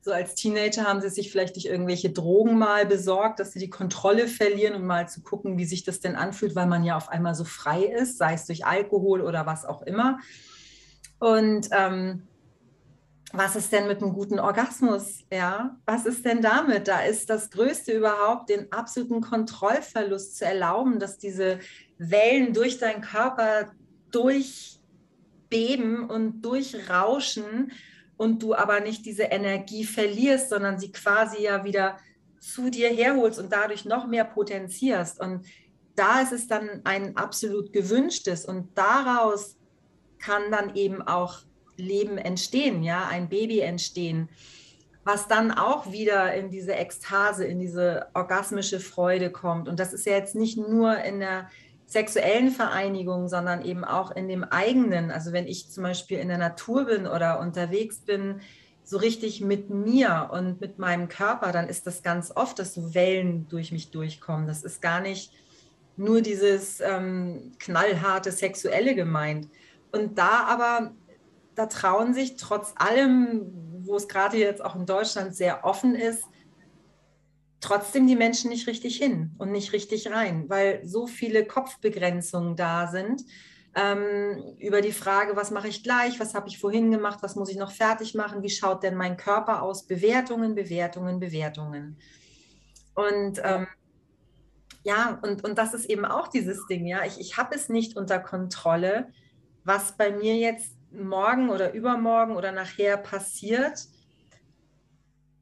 [0.00, 3.70] so als Teenager haben sie sich vielleicht durch irgendwelche Drogen mal besorgt, dass sie die
[3.70, 7.08] Kontrolle verlieren, um mal zu gucken, wie sich das denn anfühlt, weil man ja auf
[7.08, 10.18] einmal so frei ist, sei es durch Alkohol oder was auch immer.
[11.18, 12.28] Und ähm,
[13.32, 15.24] was ist denn mit einem guten Orgasmus?
[15.32, 16.88] Ja, was ist denn damit?
[16.88, 21.60] Da ist das Größte überhaupt, den absoluten Kontrollverlust zu erlauben, dass diese
[21.98, 23.72] Wellen durch deinen Körper
[24.10, 27.72] durchbeben und durchrauschen
[28.18, 31.96] und du aber nicht diese Energie verlierst, sondern sie quasi ja wieder
[32.38, 35.20] zu dir herholst und dadurch noch mehr potenzierst.
[35.20, 35.46] Und
[35.94, 39.56] da ist es dann ein absolut gewünschtes und daraus
[40.18, 41.40] kann dann eben auch
[41.82, 44.28] Leben entstehen, ja, ein Baby entstehen,
[45.04, 49.68] was dann auch wieder in diese Ekstase, in diese orgasmische Freude kommt.
[49.68, 51.48] Und das ist ja jetzt nicht nur in der
[51.86, 55.10] sexuellen Vereinigung, sondern eben auch in dem eigenen.
[55.10, 58.40] Also wenn ich zum Beispiel in der Natur bin oder unterwegs bin,
[58.84, 62.94] so richtig mit mir und mit meinem Körper, dann ist das ganz oft, dass so
[62.94, 64.46] Wellen durch mich durchkommen.
[64.46, 65.32] Das ist gar nicht
[65.96, 69.48] nur dieses ähm, knallharte Sexuelle gemeint.
[69.92, 70.92] Und da aber
[71.54, 73.50] da trauen sich trotz allem,
[73.84, 76.24] wo es gerade jetzt auch in Deutschland sehr offen ist,
[77.60, 82.88] trotzdem die Menschen nicht richtig hin und nicht richtig rein, weil so viele Kopfbegrenzungen da
[82.88, 83.22] sind
[83.74, 87.48] ähm, über die Frage, was mache ich gleich, was habe ich vorhin gemacht, was muss
[87.48, 91.96] ich noch fertig machen, wie schaut denn mein Körper aus, Bewertungen, Bewertungen, Bewertungen.
[92.94, 93.66] Und ähm,
[94.84, 97.96] ja, und, und das ist eben auch dieses Ding, ja, ich, ich habe es nicht
[97.96, 99.08] unter Kontrolle,
[99.64, 103.86] was bei mir jetzt morgen oder übermorgen oder nachher passiert,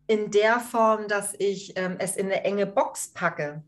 [0.06, 3.62] in der Form, dass ich ähm, es in eine enge Box packe.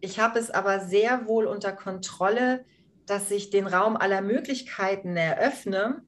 [0.00, 2.64] Ich habe es aber sehr wohl unter Kontrolle,
[3.06, 6.02] dass ich den Raum aller Möglichkeiten eröffne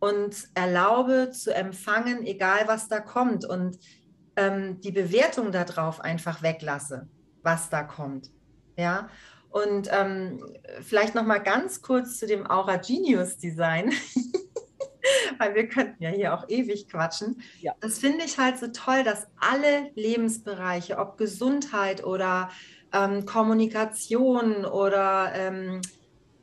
[0.00, 3.78] und erlaube zu empfangen, egal was da kommt und
[4.36, 7.08] ähm, die Bewertung darauf einfach weglasse,
[7.42, 8.30] was da kommt.
[8.76, 9.08] Ja,
[9.50, 10.44] und ähm,
[10.80, 13.92] vielleicht noch mal ganz kurz zu dem Aura Genius Design.
[15.38, 17.42] weil wir könnten ja hier auch ewig quatschen.
[17.60, 17.74] Ja.
[17.80, 22.50] Das finde ich halt so toll, dass alle Lebensbereiche, ob Gesundheit oder
[22.92, 25.80] ähm, Kommunikation oder ähm,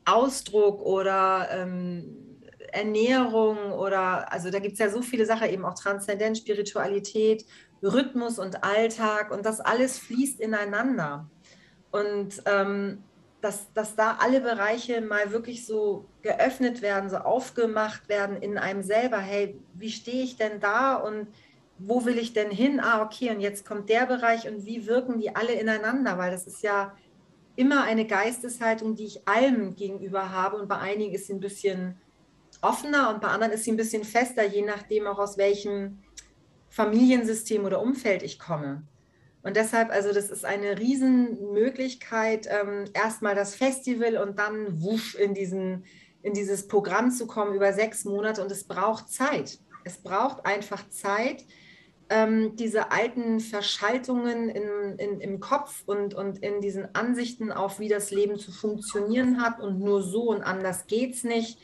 [0.04, 2.28] Ausdruck oder ähm,
[2.72, 7.44] Ernährung oder, also da gibt es ja so viele Sachen, eben auch Transzendenz, Spiritualität,
[7.82, 11.28] Rhythmus und Alltag und das alles fließt ineinander.
[11.90, 13.02] Und ähm,
[13.40, 18.82] dass, dass da alle Bereiche mal wirklich so geöffnet werden, so aufgemacht werden in einem
[18.82, 19.18] selber.
[19.18, 21.28] Hey, wie stehe ich denn da und
[21.78, 22.80] wo will ich denn hin?
[22.80, 26.18] Ah, okay, und jetzt kommt der Bereich und wie wirken die alle ineinander?
[26.18, 26.96] Weil das ist ja
[27.54, 32.00] immer eine Geisteshaltung, die ich allem gegenüber habe und bei einigen ist sie ein bisschen
[32.60, 36.00] offener und bei anderen ist sie ein bisschen fester, je nachdem auch aus welchem
[36.68, 38.82] Familiensystem oder Umfeld ich komme.
[39.42, 45.34] Und deshalb, also das ist eine Riesenmöglichkeit, ähm, erstmal das Festival und dann wusch in,
[45.34, 45.84] diesen,
[46.22, 48.42] in dieses Programm zu kommen über sechs Monate.
[48.42, 49.58] Und es braucht Zeit.
[49.84, 51.44] Es braucht einfach Zeit,
[52.10, 57.88] ähm, diese alten Verschaltungen in, in, im Kopf und, und in diesen Ansichten auf, wie
[57.88, 61.58] das Leben zu funktionieren hat und nur so und anders geht es nicht,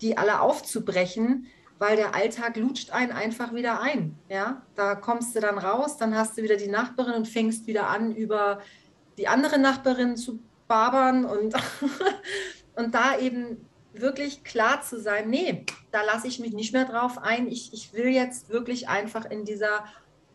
[0.00, 1.46] die alle aufzubrechen
[1.80, 4.14] weil der Alltag lutscht einen einfach wieder ein.
[4.28, 7.88] Ja, da kommst du dann raus, dann hast du wieder die Nachbarin und fängst wieder
[7.88, 8.60] an, über
[9.16, 11.54] die andere Nachbarin zu babern und,
[12.76, 17.16] und da eben wirklich klar zu sein, nee, da lasse ich mich nicht mehr drauf
[17.16, 17.48] ein.
[17.48, 19.84] Ich, ich will jetzt wirklich einfach in dieser,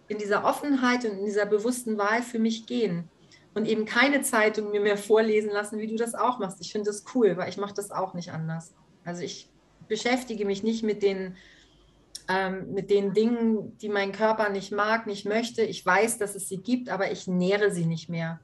[0.08, 3.08] in dieser Offenheit und in dieser bewussten Wahl für mich gehen
[3.53, 6.58] und eben keine Zeitung mir mehr vorlesen lassen, wie du das auch machst.
[6.60, 8.73] Ich finde das cool, weil ich mache das auch nicht anders.
[9.03, 9.47] Also ich
[9.88, 11.36] beschäftige mich nicht mit den,
[12.28, 15.63] ähm, mit den Dingen, die mein Körper nicht mag, nicht möchte.
[15.63, 18.39] Ich weiß, dass es sie gibt, aber ich nähere sie nicht mehr.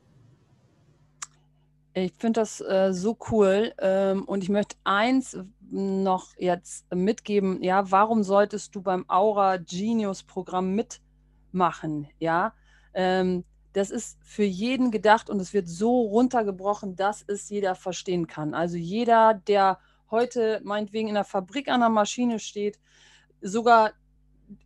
[1.94, 5.38] Ich finde das äh, so cool ähm, und ich möchte eins
[5.72, 7.62] noch jetzt mitgeben.
[7.64, 12.08] Ja, warum solltest du beim Aura Genius Programm mitmachen?
[12.20, 12.54] Ja,
[12.94, 18.28] ähm, das ist für jeden gedacht und es wird so runtergebrochen, dass es jeder verstehen
[18.28, 18.54] kann.
[18.54, 19.80] Also jeder, der
[20.12, 22.80] heute meinetwegen in der Fabrik an der Maschine steht,
[23.42, 23.94] sogar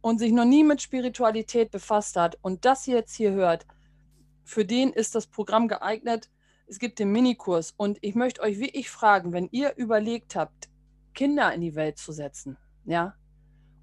[0.02, 3.66] und sich noch nie mit Spiritualität befasst hat und das jetzt hier hört,
[4.44, 6.30] für den ist das Programm geeignet.
[6.68, 10.70] Es gibt den Minikurs und ich möchte euch wirklich fragen, wenn ihr überlegt habt,
[11.14, 13.16] Kinder in die Welt zu setzen, ja,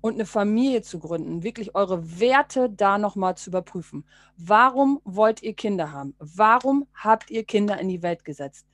[0.01, 4.05] und eine Familie zu gründen, wirklich eure Werte da nochmal zu überprüfen.
[4.37, 6.15] Warum wollt ihr Kinder haben?
[6.19, 8.67] Warum habt ihr Kinder in die Welt gesetzt?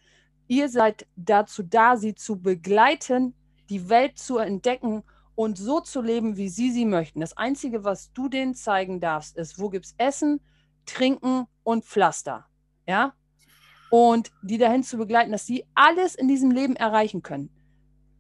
[0.49, 3.35] Ihr seid dazu da, sie zu begleiten,
[3.69, 7.21] die Welt zu entdecken und so zu leben, wie sie sie möchten.
[7.21, 10.41] Das Einzige, was du denen zeigen darfst, ist, wo gibt es Essen,
[10.87, 12.47] Trinken und Pflaster.
[12.87, 13.15] Ja?
[13.91, 17.51] Und die dahin zu begleiten, dass sie alles in diesem Leben erreichen können.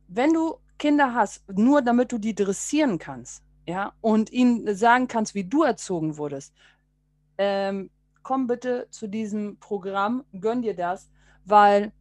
[0.07, 5.35] Wenn du Kinder hast, nur damit du die dressieren kannst, ja, und ihnen sagen kannst,
[5.35, 6.55] wie du erzogen wurdest,
[7.37, 7.91] ähm,
[8.23, 11.11] komm bitte zu diesem Programm, gönn dir das,
[11.45, 11.93] weil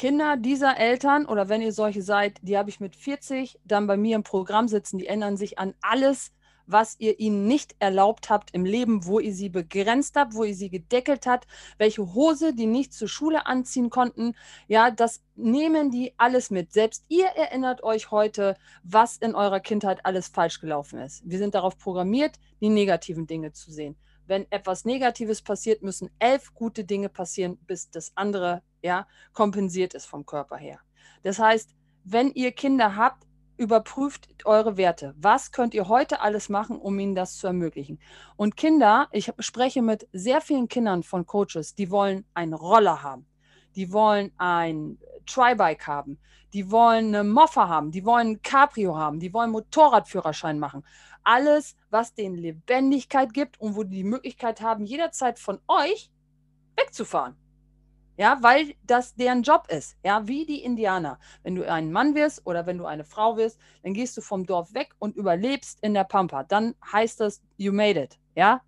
[0.00, 3.98] Kinder dieser Eltern oder wenn ihr solche seid, die habe ich mit 40 dann bei
[3.98, 6.32] mir im Programm sitzen, die ändern sich an alles,
[6.64, 10.54] was ihr ihnen nicht erlaubt habt im Leben, wo ihr sie begrenzt habt, wo ihr
[10.54, 14.34] sie gedeckelt habt, welche Hose die nicht zur Schule anziehen konnten.
[14.68, 16.72] Ja, das nehmen die alles mit.
[16.72, 21.20] Selbst ihr erinnert euch heute, was in eurer Kindheit alles falsch gelaufen ist.
[21.26, 23.96] Wir sind darauf programmiert, die negativen Dinge zu sehen.
[24.26, 30.06] Wenn etwas Negatives passiert, müssen elf gute Dinge passieren, bis das andere ja, kompensiert ist
[30.06, 30.80] vom Körper her.
[31.22, 33.26] Das heißt, wenn ihr Kinder habt,
[33.60, 35.14] überprüft eure Werte.
[35.18, 38.00] Was könnt ihr heute alles machen, um ihnen das zu ermöglichen?
[38.36, 43.26] Und Kinder, ich spreche mit sehr vielen Kindern von Coaches, die wollen einen Roller haben,
[43.76, 46.18] die wollen ein Tribike haben,
[46.54, 50.82] die wollen eine Moffa haben, die wollen ein Cabrio haben, die wollen Motorradführerschein machen.
[51.22, 56.10] Alles, was denen Lebendigkeit gibt und wo die die Möglichkeit haben, jederzeit von euch
[56.76, 57.36] wegzufahren.
[58.20, 59.96] Ja, weil das deren Job ist.
[60.04, 61.18] Ja, wie die Indianer.
[61.42, 64.44] Wenn du ein Mann wirst oder wenn du eine Frau wirst, dann gehst du vom
[64.44, 66.44] Dorf weg und überlebst in der Pampa.
[66.44, 68.18] Dann heißt das, you made it.
[68.34, 68.60] Ja.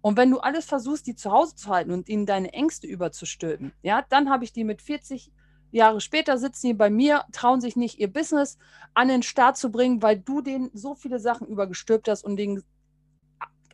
[0.00, 3.70] Und wenn du alles versuchst, die zu Hause zu halten und ihnen deine Ängste überzustülpen,
[3.82, 5.30] ja, dann habe ich die mit 40
[5.70, 8.58] Jahre später sitzen die bei mir, trauen sich nicht, ihr Business
[8.94, 12.64] an den Start zu bringen, weil du denen so viele Sachen übergestülpt hast und denen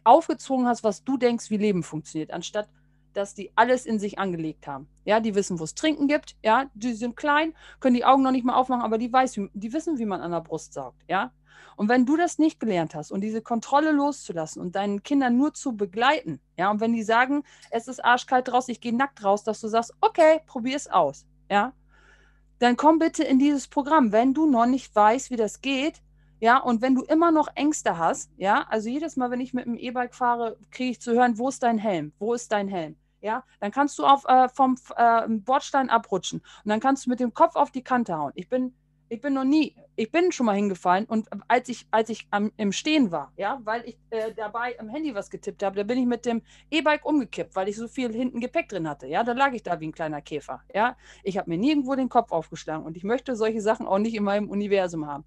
[0.03, 2.69] aufgezogen hast, was du denkst, wie Leben funktioniert, anstatt
[3.17, 4.89] dass die alles in sich angelegt haben.
[5.05, 6.37] Ja, die wissen, wo es Trinken gibt.
[6.43, 9.73] Ja, die sind klein, können die Augen noch nicht mal aufmachen, aber die, weiß, die
[9.73, 11.03] wissen, wie man an der Brust saugt.
[11.09, 11.33] Ja,
[11.77, 15.55] und wenn du das nicht gelernt hast und diese Kontrolle loszulassen und deinen Kindern nur
[15.55, 19.45] zu begleiten, ja, und wenn die sagen, es ist arschkalt raus, ich gehe nackt raus,
[19.45, 21.27] dass du sagst, okay, probier es aus.
[21.51, 21.73] Ja,
[22.59, 24.13] dann komm bitte in dieses Programm.
[24.13, 26.01] Wenn du noch nicht weißt, wie das geht,
[26.41, 29.67] ja, und wenn du immer noch Ängste hast, ja, also jedes Mal, wenn ich mit
[29.67, 32.13] dem E-Bike fahre, kriege ich zu hören, wo ist dein Helm?
[32.19, 32.97] Wo ist dein Helm?
[33.25, 37.19] Ja, dann kannst du auf, äh, vom äh, Bordstein abrutschen und dann kannst du mit
[37.21, 38.33] dem Kopf auf die Kante hauen.
[38.37, 38.75] Ich bin,
[39.11, 42.51] Ich bin noch nie, ich bin schon mal hingefallen und als ich, als ich am,
[42.57, 45.99] im Stehen war, ja, weil ich äh, dabei am Handy was getippt habe, da bin
[45.99, 49.07] ich mit dem E-Bike umgekippt, weil ich so viel hinten Gepäck drin hatte.
[49.07, 50.63] Ja, da lag ich da wie ein kleiner Käfer.
[50.75, 54.15] Ja, ich habe mir nirgendwo den Kopf aufgeschlagen und ich möchte solche Sachen auch nicht
[54.17, 55.25] in meinem Universum haben.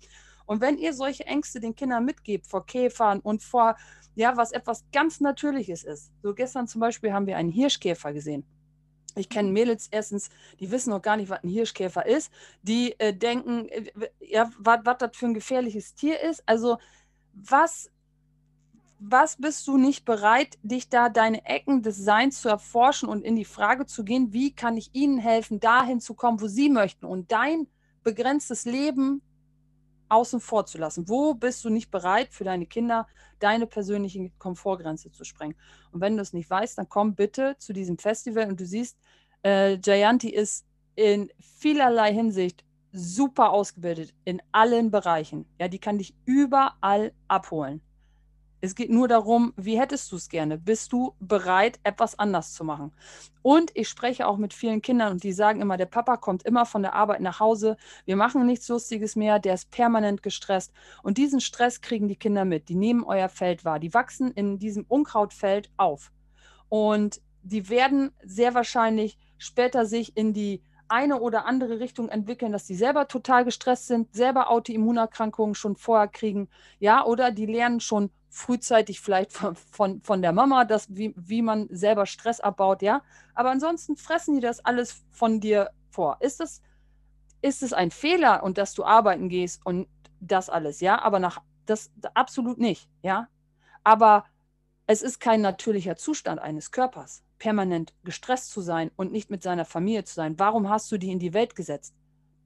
[0.47, 3.75] Und wenn ihr solche Ängste den Kindern mitgebt vor Käfern und vor,
[4.15, 6.11] ja, was etwas ganz Natürliches ist.
[6.23, 8.43] So gestern zum Beispiel haben wir einen Hirschkäfer gesehen.
[9.15, 10.29] Ich kenne Mädels erstens,
[10.59, 12.31] die wissen noch gar nicht, was ein Hirschkäfer ist.
[12.61, 16.43] Die äh, denken, äh, ja, was das für ein gefährliches Tier ist.
[16.45, 16.77] Also,
[17.33, 17.91] was,
[18.99, 23.35] was bist du nicht bereit, dich da deine Ecken des Seins zu erforschen und in
[23.35, 27.05] die Frage zu gehen, wie kann ich ihnen helfen, dahin zu kommen, wo sie möchten
[27.05, 27.67] und dein
[28.03, 29.21] begrenztes Leben
[30.09, 31.07] außen vor zu lassen?
[31.07, 33.07] Wo bist du nicht bereit, für deine Kinder
[33.39, 35.55] deine persönliche Komfortgrenze zu sprengen?
[35.91, 38.97] Und wenn du es nicht weißt, dann komm bitte zu diesem Festival und du siehst,
[39.43, 45.45] äh, Jayanti ist in vielerlei Hinsicht super ausgebildet in allen Bereichen.
[45.59, 47.81] Ja, die kann dich überall abholen.
[48.59, 50.57] Es geht nur darum, wie hättest du es gerne?
[50.57, 52.91] Bist du bereit, etwas anders zu machen?
[53.43, 56.65] Und ich spreche auch mit vielen Kindern und die sagen immer, der Papa kommt immer
[56.65, 60.73] von der Arbeit nach Hause, wir machen nichts Lustiges mehr, der ist permanent gestresst.
[61.03, 64.57] Und diesen Stress kriegen die Kinder mit, die nehmen euer Feld wahr, die wachsen in
[64.57, 66.11] diesem Unkrautfeld auf.
[66.67, 72.65] Und die werden sehr wahrscheinlich später sich in die eine oder andere Richtung entwickeln, dass
[72.65, 78.11] die selber total gestresst sind, selber Autoimmunerkrankungen schon vorher kriegen, ja, oder die lernen schon
[78.29, 83.01] frühzeitig vielleicht von, von, von der Mama, dass, wie, wie man selber Stress abbaut, ja.
[83.33, 86.17] Aber ansonsten fressen die das alles von dir vor.
[86.19, 86.61] Ist es,
[87.41, 89.87] ist es ein Fehler und dass du arbeiten gehst und
[90.19, 91.01] das alles, ja?
[91.01, 93.27] Aber nach das absolut nicht, ja.
[93.83, 94.25] Aber
[94.85, 99.65] es ist kein natürlicher Zustand eines Körpers, permanent gestresst zu sein und nicht mit seiner
[99.65, 100.39] Familie zu sein.
[100.39, 101.95] Warum hast du die in die Welt gesetzt?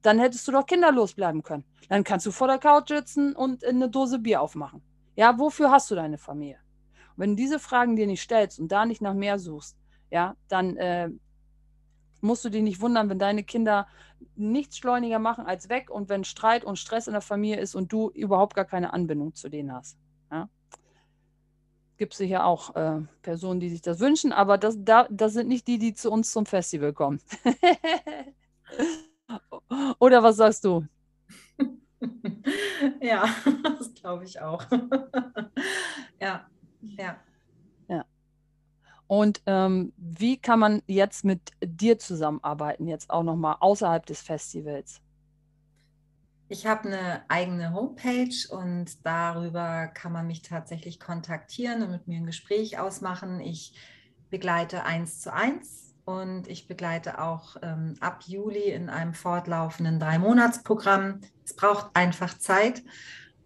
[0.02, 1.64] Dann hättest du doch kinderlos bleiben können.
[1.88, 4.82] Dann kannst du vor der Couch sitzen und eine Dose Bier aufmachen.
[5.14, 6.58] Ja, wofür hast du deine Familie?
[7.16, 9.76] Und wenn du diese Fragen dir nicht stellst und da nicht nach mehr suchst,
[10.10, 11.10] ja, dann äh,
[12.20, 13.86] musst du dich nicht wundern, wenn deine Kinder
[14.36, 17.92] nichts schleuniger machen als weg und wenn Streit und Stress in der Familie ist und
[17.92, 19.98] du überhaupt gar keine Anbindung zu denen hast.
[20.30, 20.48] Ja?
[22.02, 25.68] Gibt sicher auch äh, Personen, die sich das wünschen, aber das, da, das sind nicht
[25.68, 27.20] die, die zu uns zum Festival kommen.
[30.00, 30.84] Oder was sagst du?
[33.00, 33.24] ja,
[33.78, 34.64] das glaube ich auch.
[36.20, 36.44] ja,
[36.80, 37.16] ja.
[37.86, 38.04] Ja.
[39.06, 45.00] Und ähm, wie kann man jetzt mit dir zusammenarbeiten, jetzt auch nochmal außerhalb des Festivals?
[46.52, 52.18] Ich habe eine eigene Homepage und darüber kann man mich tatsächlich kontaktieren und mit mir
[52.18, 53.40] ein Gespräch ausmachen.
[53.40, 53.72] Ich
[54.28, 61.22] begleite eins zu eins und ich begleite auch ähm, ab Juli in einem fortlaufenden Drei-Monats-Programm.
[61.42, 62.82] Es braucht einfach Zeit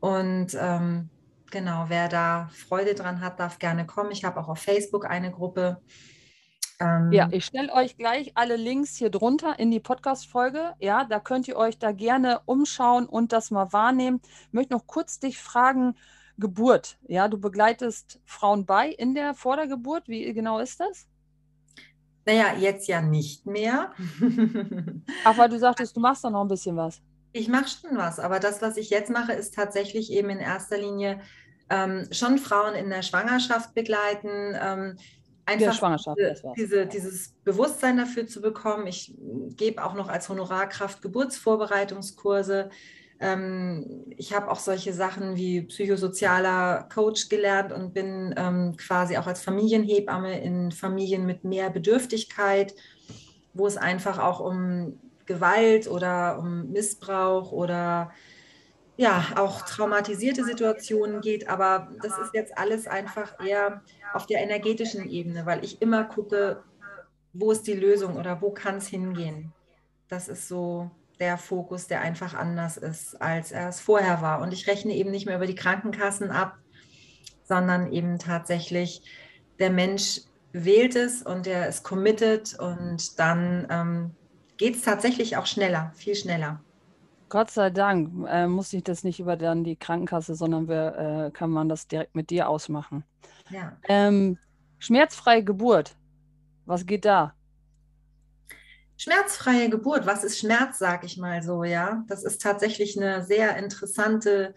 [0.00, 1.08] und ähm,
[1.52, 4.10] genau, wer da Freude dran hat, darf gerne kommen.
[4.10, 5.80] Ich habe auch auf Facebook eine Gruppe.
[6.78, 10.74] Ähm, ja, ich stelle euch gleich alle Links hier drunter in die Podcast-Folge.
[10.78, 14.20] Ja, da könnt ihr euch da gerne umschauen und das mal wahrnehmen.
[14.48, 15.94] Ich möchte noch kurz dich fragen,
[16.38, 16.98] Geburt.
[17.08, 20.06] Ja, du begleitest Frauen bei in der Vordergeburt.
[20.06, 21.06] Wie genau ist das?
[22.26, 23.92] Naja, jetzt ja nicht mehr.
[25.24, 27.00] Ach, weil du sagtest, du machst da noch ein bisschen was.
[27.32, 30.76] Ich mache schon was, aber das, was ich jetzt mache, ist tatsächlich eben in erster
[30.76, 31.20] Linie
[31.70, 34.56] ähm, schon Frauen in der Schwangerschaft begleiten.
[34.60, 34.96] Ähm,
[35.46, 38.86] einfach Schwangerschaft, diese, diese, dieses Bewusstsein dafür zu bekommen.
[38.86, 39.14] Ich
[39.56, 42.70] gebe auch noch als Honorarkraft Geburtsvorbereitungskurse.
[43.18, 49.26] Ähm, ich habe auch solche Sachen wie psychosozialer Coach gelernt und bin ähm, quasi auch
[49.26, 52.74] als Familienhebamme in Familien mit mehr Bedürftigkeit,
[53.54, 58.12] wo es einfach auch um Gewalt oder um Missbrauch oder
[58.96, 61.48] ja, auch traumatisierte Situationen geht.
[61.48, 63.82] Aber das ist jetzt alles einfach eher
[64.12, 66.62] auf der energetischen Ebene, weil ich immer gucke,
[67.32, 69.52] wo ist die Lösung oder wo kann es hingehen.
[70.08, 74.40] Das ist so der Fokus, der einfach anders ist, als er es vorher war.
[74.40, 76.58] Und ich rechne eben nicht mehr über die Krankenkassen ab,
[77.44, 79.02] sondern eben tatsächlich
[79.58, 80.20] der Mensch
[80.52, 84.10] wählt es und er ist committed und dann ähm,
[84.56, 86.60] geht es tatsächlich auch schneller, viel schneller.
[87.28, 91.30] Gott sei Dank äh, muss ich das nicht über dann die Krankenkasse, sondern wir, äh,
[91.30, 93.04] kann man das direkt mit dir ausmachen.
[93.50, 93.76] Ja.
[93.88, 94.38] Ähm,
[94.78, 95.96] schmerzfreie Geburt,
[96.66, 97.34] was geht da?
[98.96, 102.04] Schmerzfreie Geburt, was ist Schmerz, sag ich mal so, ja?
[102.08, 104.54] Das ist tatsächlich eine sehr interessante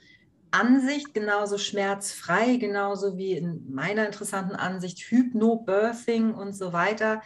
[0.51, 7.21] Ansicht, genauso schmerzfrei, genauso wie in meiner interessanten Ansicht Hypnobirthing und so weiter.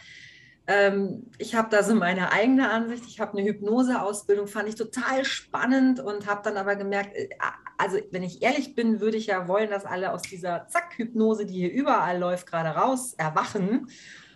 [0.66, 3.04] Ähm, ich habe da so meine eigene Ansicht.
[3.06, 7.28] Ich habe eine Hypnoseausbildung, fand ich total spannend und habe dann aber gemerkt, äh,
[7.76, 11.54] also wenn ich ehrlich bin, würde ich ja wollen, dass alle aus dieser Zack-Hypnose, die
[11.54, 13.88] hier überall läuft, gerade raus erwachen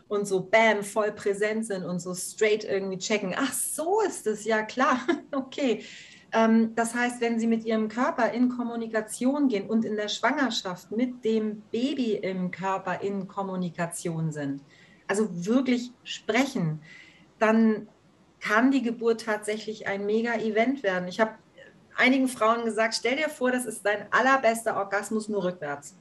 [0.08, 3.34] und so bam, voll präsent sind und so straight irgendwie checken.
[3.36, 5.00] Ach, so ist es, ja klar,
[5.32, 5.84] okay.
[6.32, 10.90] Ähm, das heißt, wenn Sie mit Ihrem Körper in Kommunikation gehen und in der Schwangerschaft
[10.90, 14.62] mit dem Baby im Körper in Kommunikation sind,
[15.08, 16.80] also wirklich sprechen,
[17.38, 17.88] dann
[18.40, 21.08] kann die Geburt tatsächlich ein Mega-Event werden.
[21.08, 21.32] Ich habe
[21.96, 25.96] einigen Frauen gesagt, stell dir vor, das ist dein allerbester Orgasmus nur rückwärts.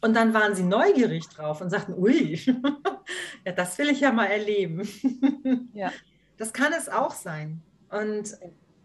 [0.00, 2.34] Und dann waren sie neugierig drauf und sagten, ui,
[3.46, 4.86] ja, das will ich ja mal erleben.
[5.72, 5.92] ja.
[6.36, 7.62] Das kann es auch sein.
[7.88, 8.36] Und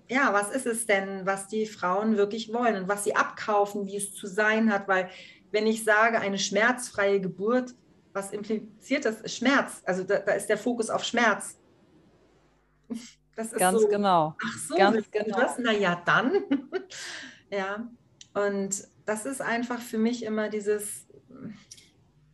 [0.09, 3.97] ja, was ist es denn, was die Frauen wirklich wollen und was sie abkaufen, wie
[3.97, 4.88] es zu sein hat?
[4.88, 5.09] Weil
[5.51, 7.74] wenn ich sage, eine schmerzfreie Geburt,
[8.18, 9.32] was impliziert das?
[9.32, 9.82] Schmerz.
[9.86, 11.57] Also da, da ist der Fokus auf Schmerz.
[13.36, 14.36] Das ist Ganz so, genau.
[14.43, 15.39] Ach so, Ganz genau.
[15.39, 15.57] das?
[15.59, 16.32] Na ja, dann.
[17.51, 17.88] ja.
[18.34, 21.07] Und das ist einfach für mich immer dieses,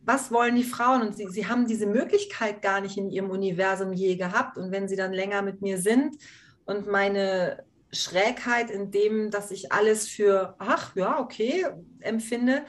[0.00, 1.02] was wollen die Frauen?
[1.02, 4.56] Und sie, sie haben diese Möglichkeit gar nicht in ihrem Universum je gehabt.
[4.56, 6.16] Und wenn sie dann länger mit mir sind
[6.64, 11.66] und meine Schrägheit in dem, dass ich alles für, ach ja, okay,
[12.00, 12.64] empfinde,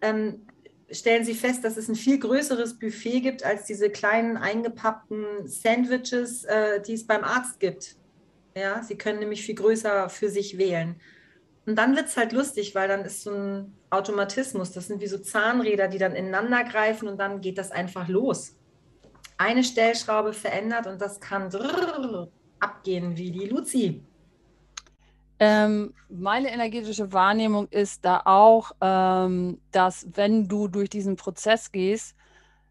[0.00, 0.43] ähm,
[0.94, 6.44] stellen sie fest, dass es ein viel größeres Buffet gibt als diese kleinen eingepappten Sandwiches,
[6.44, 7.96] äh, die es beim Arzt gibt.
[8.56, 11.00] Ja, sie können nämlich viel größer für sich wählen.
[11.66, 14.72] Und dann wird es halt lustig, weil dann ist so ein Automatismus.
[14.72, 18.56] Das sind wie so Zahnräder, die dann ineinander greifen und dann geht das einfach los.
[19.38, 21.50] Eine Stellschraube verändert und das kann
[22.60, 24.02] abgehen wie die Luzi.
[25.40, 32.14] Ähm, meine energetische Wahrnehmung ist da auch, ähm, dass wenn du durch diesen Prozess gehst,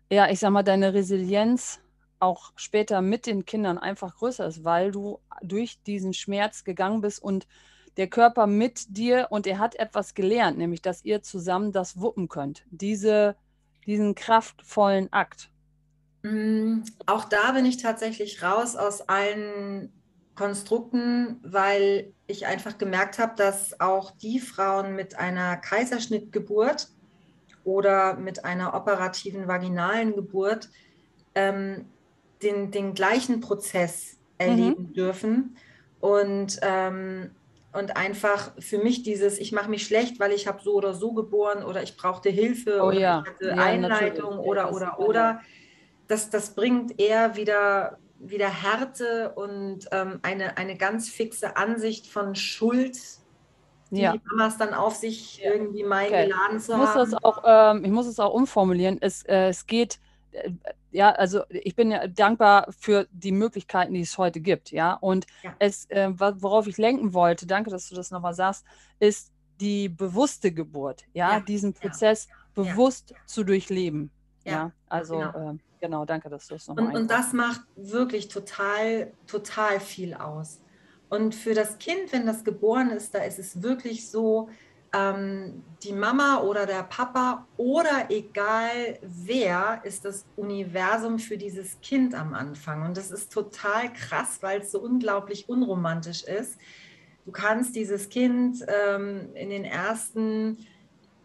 [0.09, 1.79] ja, ich sag mal, deine Resilienz
[2.19, 7.21] auch später mit den Kindern einfach größer ist, weil du durch diesen Schmerz gegangen bist
[7.21, 7.47] und
[7.97, 12.29] der Körper mit dir und er hat etwas gelernt, nämlich dass ihr zusammen das wuppen
[12.29, 13.35] könnt, diese,
[13.85, 15.49] diesen kraftvollen Akt.
[16.23, 19.91] Mm, auch da bin ich tatsächlich raus aus allen
[20.35, 26.89] Konstrukten, weil ich einfach gemerkt habe, dass auch die Frauen mit einer Kaiserschnittgeburt
[27.63, 30.69] oder mit einer operativen vaginalen Geburt
[31.35, 31.85] ähm,
[32.41, 34.93] den, den gleichen Prozess erleben mhm.
[34.93, 35.57] dürfen.
[35.99, 37.31] Und ähm,
[37.73, 41.13] und einfach für mich dieses, ich mache mich schlecht, weil ich habe so oder so
[41.13, 43.23] geboren oder ich brauchte Hilfe oh, oder ja.
[43.25, 44.47] ich hatte ja, Einleitung natürlich.
[44.47, 45.41] oder, oder, oder.
[46.07, 47.97] Das, das bringt eher wieder,
[48.29, 52.97] wieder Härte und ähm, eine, eine ganz fixe Ansicht von Schuld,
[53.91, 54.13] die ja.
[54.13, 56.25] die Mamas dann auf sich irgendwie meinen okay.
[56.25, 57.11] geladen zu ich muss haben.
[57.11, 58.97] Das auch, ähm, ich muss es auch umformulieren.
[59.01, 59.99] Es, äh, es geht
[60.31, 60.51] äh,
[60.91, 64.93] ja, also ich bin ja dankbar für die Möglichkeiten, die es heute gibt, ja.
[64.93, 65.55] Und ja.
[65.57, 68.63] es, äh, worauf ich lenken wollte, danke, dass du das nochmal sagst,
[68.99, 71.39] ist die bewusste Geburt, ja, ja.
[71.39, 72.35] diesen Prozess ja.
[72.53, 74.11] bewusst zu durchleben.
[74.45, 75.53] Ja, also genau.
[75.53, 75.57] Äh,
[75.87, 76.05] genau.
[76.05, 80.59] danke, dass du es nochmal und, und das macht wirklich total, total viel aus.
[81.09, 84.49] Und für das Kind, wenn das geboren ist, da ist es wirklich so,
[84.93, 92.13] ähm, die Mama oder der Papa oder egal wer ist das Universum für dieses Kind
[92.13, 92.83] am Anfang.
[92.83, 96.57] Und das ist total krass, weil es so unglaublich unromantisch ist.
[97.25, 100.65] Du kannst dieses Kind ähm, in den ersten,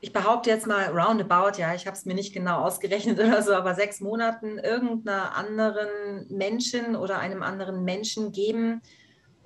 [0.01, 3.55] ich behaupte jetzt mal roundabout, ja, ich habe es mir nicht genau ausgerechnet oder so,
[3.55, 8.83] aber sechs Monaten irgendeiner anderen Menschen oder einem anderen Menschen geben,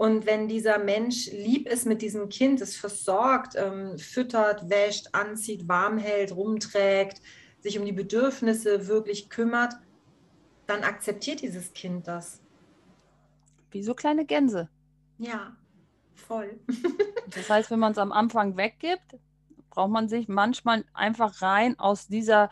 [0.03, 5.68] und wenn dieser Mensch lieb ist mit diesem Kind, es versorgt, ähm, füttert, wäscht, anzieht,
[5.68, 7.22] warm hält, rumträgt,
[7.61, 9.74] sich um die Bedürfnisse wirklich kümmert,
[10.66, 12.40] dann akzeptiert dieses Kind das.
[13.70, 14.68] Wie so kleine Gänse.
[15.18, 15.57] Ja,
[16.14, 16.59] voll.
[17.30, 19.14] das heißt, wenn man es am Anfang weggibt,
[19.72, 22.50] braucht man sich manchmal einfach rein aus dieser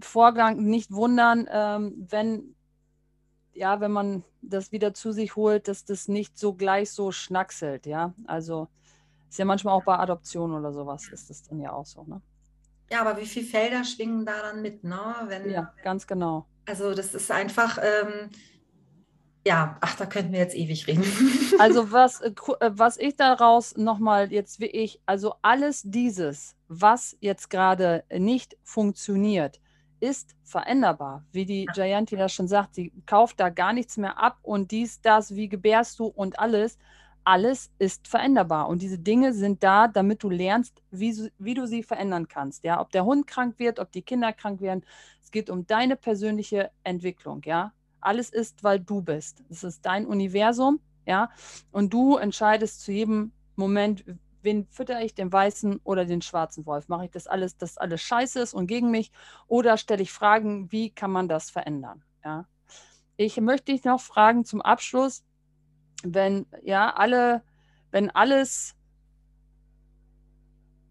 [0.00, 2.54] Vorgang nicht wundern, ähm, wenn
[3.52, 7.86] ja, wenn man das wieder zu sich holt, dass das nicht so gleich so schnackselt,
[7.86, 8.14] ja.
[8.26, 8.68] Also
[9.28, 12.22] ist ja manchmal auch bei Adoption oder sowas, ist das dann ja auch so, ne?
[12.90, 15.00] Ja, aber wie viele Felder schwingen da dann mit, ne?
[15.26, 16.46] Wenn, ja, ganz genau.
[16.66, 18.30] Also das ist einfach, ähm,
[19.48, 21.04] ja, ach, da könnten wir jetzt ewig reden.
[21.58, 27.16] also was, äh, äh, was ich daraus nochmal jetzt wie ich, also alles dieses, was
[27.20, 29.58] jetzt gerade nicht funktioniert,
[30.00, 31.24] ist veränderbar.
[31.32, 35.00] Wie die Jayanti das schon sagt, sie kauft da gar nichts mehr ab und dies,
[35.00, 36.78] das, wie gebärst du und alles.
[37.24, 41.82] alles ist veränderbar und diese Dinge sind da, damit du lernst, wie, wie du sie
[41.82, 42.64] verändern kannst.
[42.64, 44.84] Ja, ob der Hund krank wird, ob die Kinder krank werden,
[45.22, 47.40] es geht um deine persönliche Entwicklung.
[47.44, 49.42] Ja, alles ist, weil du bist.
[49.50, 50.80] Es ist dein Universum.
[51.06, 51.30] Ja,
[51.72, 54.04] und du entscheidest zu jedem Moment,
[54.42, 56.88] wen fütter ich, den weißen oder den schwarzen Wolf?
[56.88, 59.10] Mache ich das alles, dass alles scheiße ist und gegen mich?
[59.46, 62.02] Oder stelle ich Fragen, wie kann man das verändern?
[62.24, 62.46] Ja.
[63.16, 65.24] Ich möchte dich noch fragen zum Abschluss,
[66.02, 67.42] wenn ja alle,
[67.90, 68.76] wenn alles,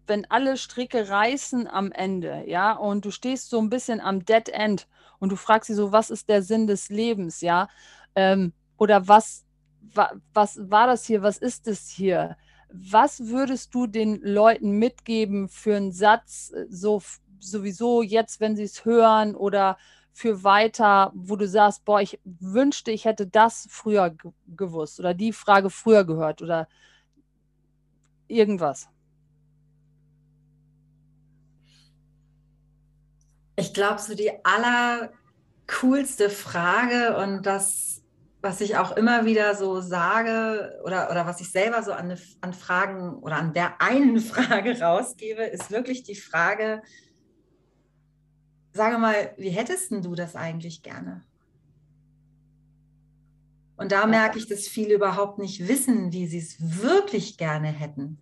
[0.08, 4.48] wenn alle Stricke reißen am Ende, ja, und du stehst so ein bisschen am Dead
[4.48, 4.88] End
[5.18, 7.68] und du fragst sie so, was ist der Sinn des Lebens, ja,
[8.14, 9.44] ähm, oder was,
[9.94, 12.36] wa, was war das hier, was ist es hier?
[12.70, 17.02] Was würdest du den Leuten mitgeben für einen Satz, äh, so
[17.40, 19.78] sowieso jetzt, wenn sie es hören oder
[20.12, 24.16] für weiter, wo du sagst, boah, ich wünschte, ich hätte das früher
[24.48, 26.66] gewusst oder die Frage früher gehört oder
[28.26, 28.88] irgendwas?
[33.58, 38.04] Ich glaube, so die allercoolste Frage und das,
[38.40, 42.52] was ich auch immer wieder so sage oder, oder was ich selber so an, an
[42.52, 46.82] Fragen oder an der einen Frage rausgebe, ist wirklich die Frage,
[48.74, 51.24] sage mal, wie hättest du das eigentlich gerne?
[53.76, 58.20] Und da merke ich, dass viele überhaupt nicht wissen, wie sie es wirklich gerne hätten.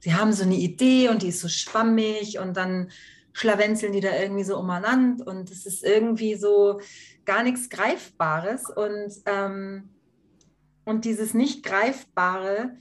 [0.00, 2.90] Sie haben so eine Idee und die ist so schwammig und dann
[3.38, 6.80] schlawenzeln die da irgendwie so umeinander und es ist irgendwie so
[7.24, 8.68] gar nichts Greifbares.
[8.68, 9.90] Und, ähm,
[10.84, 12.76] und dieses Nicht-Greifbare,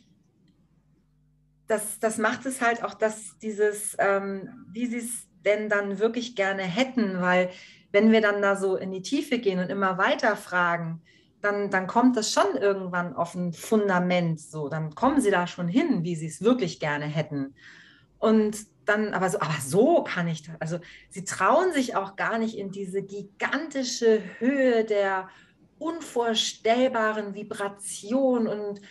[1.67, 6.35] das, das macht es halt auch, dass dieses, ähm, wie sie es denn dann wirklich
[6.35, 7.51] gerne hätten, weil
[7.91, 11.01] wenn wir dann da so in die Tiefe gehen und immer weiter fragen,
[11.41, 15.67] dann, dann kommt das schon irgendwann auf ein Fundament so, dann kommen sie da schon
[15.67, 17.53] hin, wie sie es wirklich gerne hätten.
[18.17, 18.57] Und
[18.87, 20.55] dann, aber so, aber so kann ich das.
[20.59, 20.79] Also
[21.09, 25.29] sie trauen sich auch gar nicht in diese gigantische Höhe der
[25.79, 28.81] unvorstellbaren Vibration und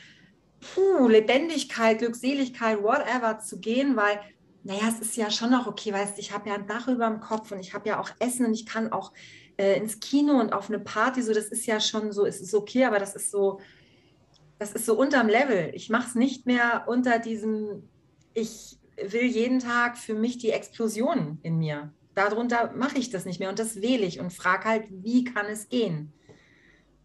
[0.61, 4.21] puh, Lebendigkeit, Glückseligkeit, whatever zu gehen, weil
[4.63, 7.21] naja, es ist ja schon noch okay, weißt ich habe ja ein Dach über dem
[7.21, 9.13] Kopf und ich habe ja auch Essen und ich kann auch
[9.59, 12.55] äh, ins Kino und auf eine Party, so das ist ja schon so, es ist
[12.55, 13.61] okay, aber das ist so,
[14.59, 15.71] das ist so unterm Level.
[15.75, 17.89] Ich mache es nicht mehr unter diesem,
[18.35, 21.93] ich will jeden Tag für mich die Explosion in mir.
[22.15, 25.47] Darunter mache ich das nicht mehr und das wähle ich und frage halt, wie kann
[25.47, 26.13] es gehen?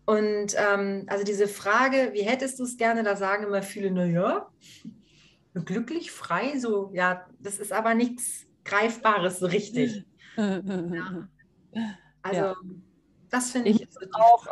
[0.05, 4.49] Und ähm, also diese Frage, wie hättest du es gerne, da sagen immer viele, naja,
[5.53, 10.05] glücklich, frei, so, ja, das ist aber nichts Greifbares so richtig.
[10.37, 11.27] ja.
[12.21, 12.55] Also, ja.
[13.29, 13.81] das finde ich.
[13.81, 14.47] ich auch,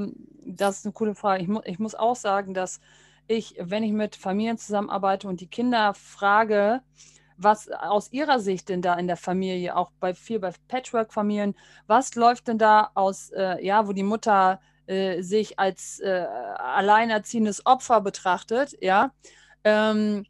[0.00, 0.14] ähm,
[0.44, 1.42] das ist eine coole Frage.
[1.42, 2.80] Ich, mu ich muss auch sagen, dass
[3.26, 6.82] ich, wenn ich mit Familien zusammenarbeite und die Kinder frage,
[7.36, 11.54] was aus ihrer Sicht denn da in der Familie, auch bei viel bei Patchwork-Familien,
[11.86, 17.66] was läuft denn da aus, äh, ja, wo die Mutter äh, sich als äh, alleinerziehendes
[17.66, 19.12] Opfer betrachtet, ja,
[19.64, 20.24] ähm,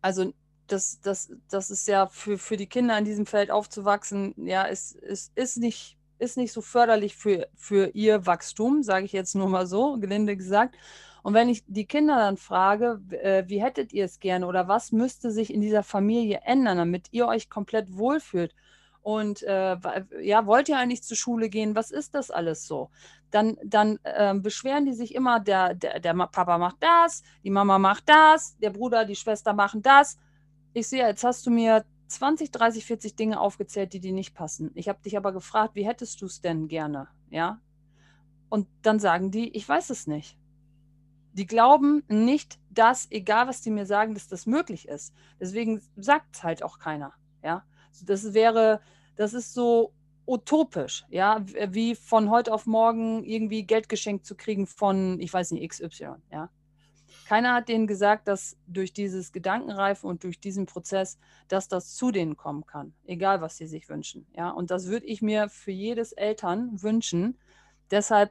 [0.00, 0.32] also
[0.66, 4.94] das, das, das ist ja für, für die Kinder in diesem Feld aufzuwachsen, ja, ist,
[4.96, 9.48] ist, ist, nicht, ist nicht so förderlich für, für ihr Wachstum, sage ich jetzt nur
[9.48, 10.76] mal so, gelinde gesagt.
[11.22, 14.92] Und wenn ich die Kinder dann frage, äh, wie hättet ihr es gerne oder was
[14.92, 18.54] müsste sich in dieser Familie ändern, damit ihr euch komplett wohlfühlt?
[19.02, 19.76] Und äh,
[20.20, 21.74] ja, wollt ihr eigentlich zur Schule gehen?
[21.74, 22.90] Was ist das alles so?
[23.30, 27.78] Dann, dann äh, beschweren die sich immer, der, der, der Papa macht das, die Mama
[27.78, 30.18] macht das, der Bruder, die Schwester machen das.
[30.72, 34.70] Ich sehe, jetzt hast du mir 20, 30, 40 Dinge aufgezählt, die dir nicht passen.
[34.74, 37.08] Ich habe dich aber gefragt, wie hättest du es denn gerne?
[37.30, 37.60] Ja.
[38.48, 40.37] Und dann sagen die, ich weiß es nicht.
[41.32, 45.14] Die glauben nicht, dass, egal was die mir sagen, dass das möglich ist.
[45.40, 47.12] Deswegen sagt es halt auch keiner.
[47.42, 47.64] Ja.
[48.04, 48.80] Das wäre,
[49.16, 49.92] das ist so
[50.28, 55.52] utopisch, ja, wie von heute auf morgen irgendwie Geld geschenkt zu kriegen von, ich weiß
[55.52, 56.50] nicht, XY, ja.
[57.26, 61.18] Keiner hat denen gesagt, dass durch dieses Gedankenreifen und durch diesen Prozess,
[61.48, 64.50] dass das zu denen kommen kann, egal was sie sich wünschen, ja.
[64.50, 67.38] Und das würde ich mir für jedes Eltern wünschen.
[67.90, 68.30] Deshalb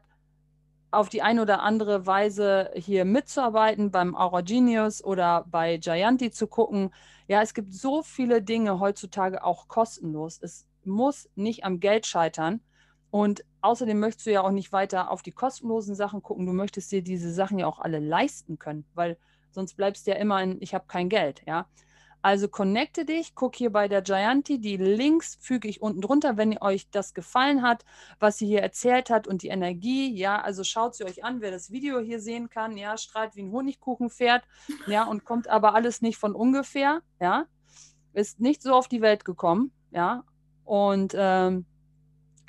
[0.92, 6.48] auf die eine oder andere Weise hier mitzuarbeiten, beim Aura Genius oder bei Gianti zu
[6.48, 6.92] gucken.
[7.28, 10.40] Ja, es gibt so viele Dinge heutzutage auch kostenlos.
[10.42, 12.62] Es muss nicht am Geld scheitern.
[13.10, 16.46] Und außerdem möchtest du ja auch nicht weiter auf die kostenlosen Sachen gucken.
[16.46, 19.18] Du möchtest dir diese Sachen ja auch alle leisten können, weil
[19.52, 21.68] sonst bleibst du ja immer in, ich habe kein Geld, ja.
[22.28, 26.62] Also connecte dich, guck hier bei der Gianti, die Links füge ich unten drunter, wenn
[26.62, 27.86] euch das gefallen hat,
[28.20, 31.52] was sie hier erzählt hat und die Energie, ja, also schaut sie euch an, wer
[31.52, 34.44] das Video hier sehen kann, ja, strahlt wie ein Honigkuchenpferd,
[34.88, 37.46] ja, und kommt aber alles nicht von ungefähr, ja,
[38.12, 40.26] ist nicht so auf die Welt gekommen, ja,
[40.66, 41.66] und ähm,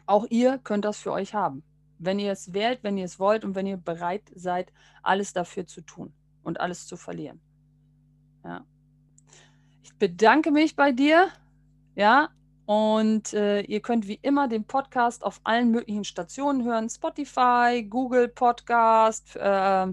[0.06, 1.62] auch ihr könnt das für euch haben,
[2.00, 4.72] wenn ihr es wählt, wenn ihr es wollt und wenn ihr bereit seid,
[5.04, 6.12] alles dafür zu tun
[6.42, 7.40] und alles zu verlieren.
[8.42, 8.66] Ja.
[9.88, 11.28] Ich bedanke mich bei dir.
[11.94, 12.28] Ja,
[12.66, 18.28] und äh, ihr könnt wie immer den Podcast auf allen möglichen Stationen hören: Spotify, Google
[18.28, 19.86] Podcast, äh,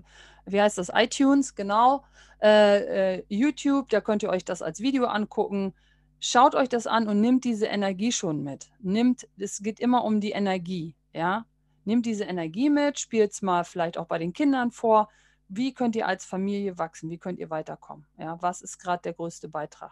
[0.45, 0.91] wie heißt das?
[0.93, 2.03] iTunes, genau.
[2.41, 5.73] Äh, äh, YouTube, da könnt ihr euch das als Video angucken.
[6.19, 8.69] Schaut euch das an und nimmt diese Energie schon mit.
[8.81, 11.45] Nimmt, es geht immer um die Energie, ja.
[11.85, 15.07] Nimmt diese Energie mit, spielt es mal vielleicht auch bei den Kindern vor
[15.47, 17.09] wie könnt ihr als Familie wachsen?
[17.09, 18.05] Wie könnt ihr weiterkommen?
[18.17, 19.91] Ja, was ist gerade der größte Beitrag?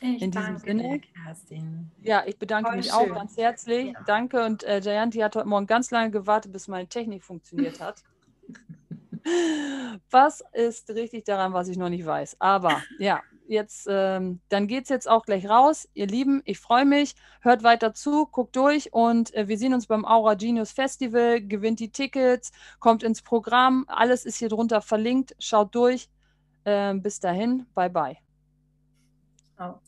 [0.00, 1.00] Ich In diesem Sinne.
[1.00, 1.90] Kerstin.
[2.02, 2.94] Ja, ich bedanke Voll mich schön.
[2.94, 3.92] auch ganz herzlich.
[3.92, 4.02] Ja.
[4.06, 4.44] Danke.
[4.44, 8.02] Und äh, Jayanti hat heute Morgen ganz lange gewartet, bis meine Technik funktioniert hat.
[10.10, 12.40] was ist richtig daran, was ich noch nicht weiß?
[12.40, 15.88] Aber ja, jetzt, ähm, dann geht es jetzt auch gleich raus.
[15.94, 17.14] Ihr Lieben, ich freue mich.
[17.40, 21.40] Hört weiter zu, guckt durch und äh, wir sehen uns beim Aura Genius Festival.
[21.40, 23.84] Gewinnt die Tickets, kommt ins Programm.
[23.88, 25.34] Alles ist hier drunter verlinkt.
[25.38, 26.08] Schaut durch.
[26.64, 28.16] Ähm, bis dahin, bye bye.
[29.58, 29.87] Oh.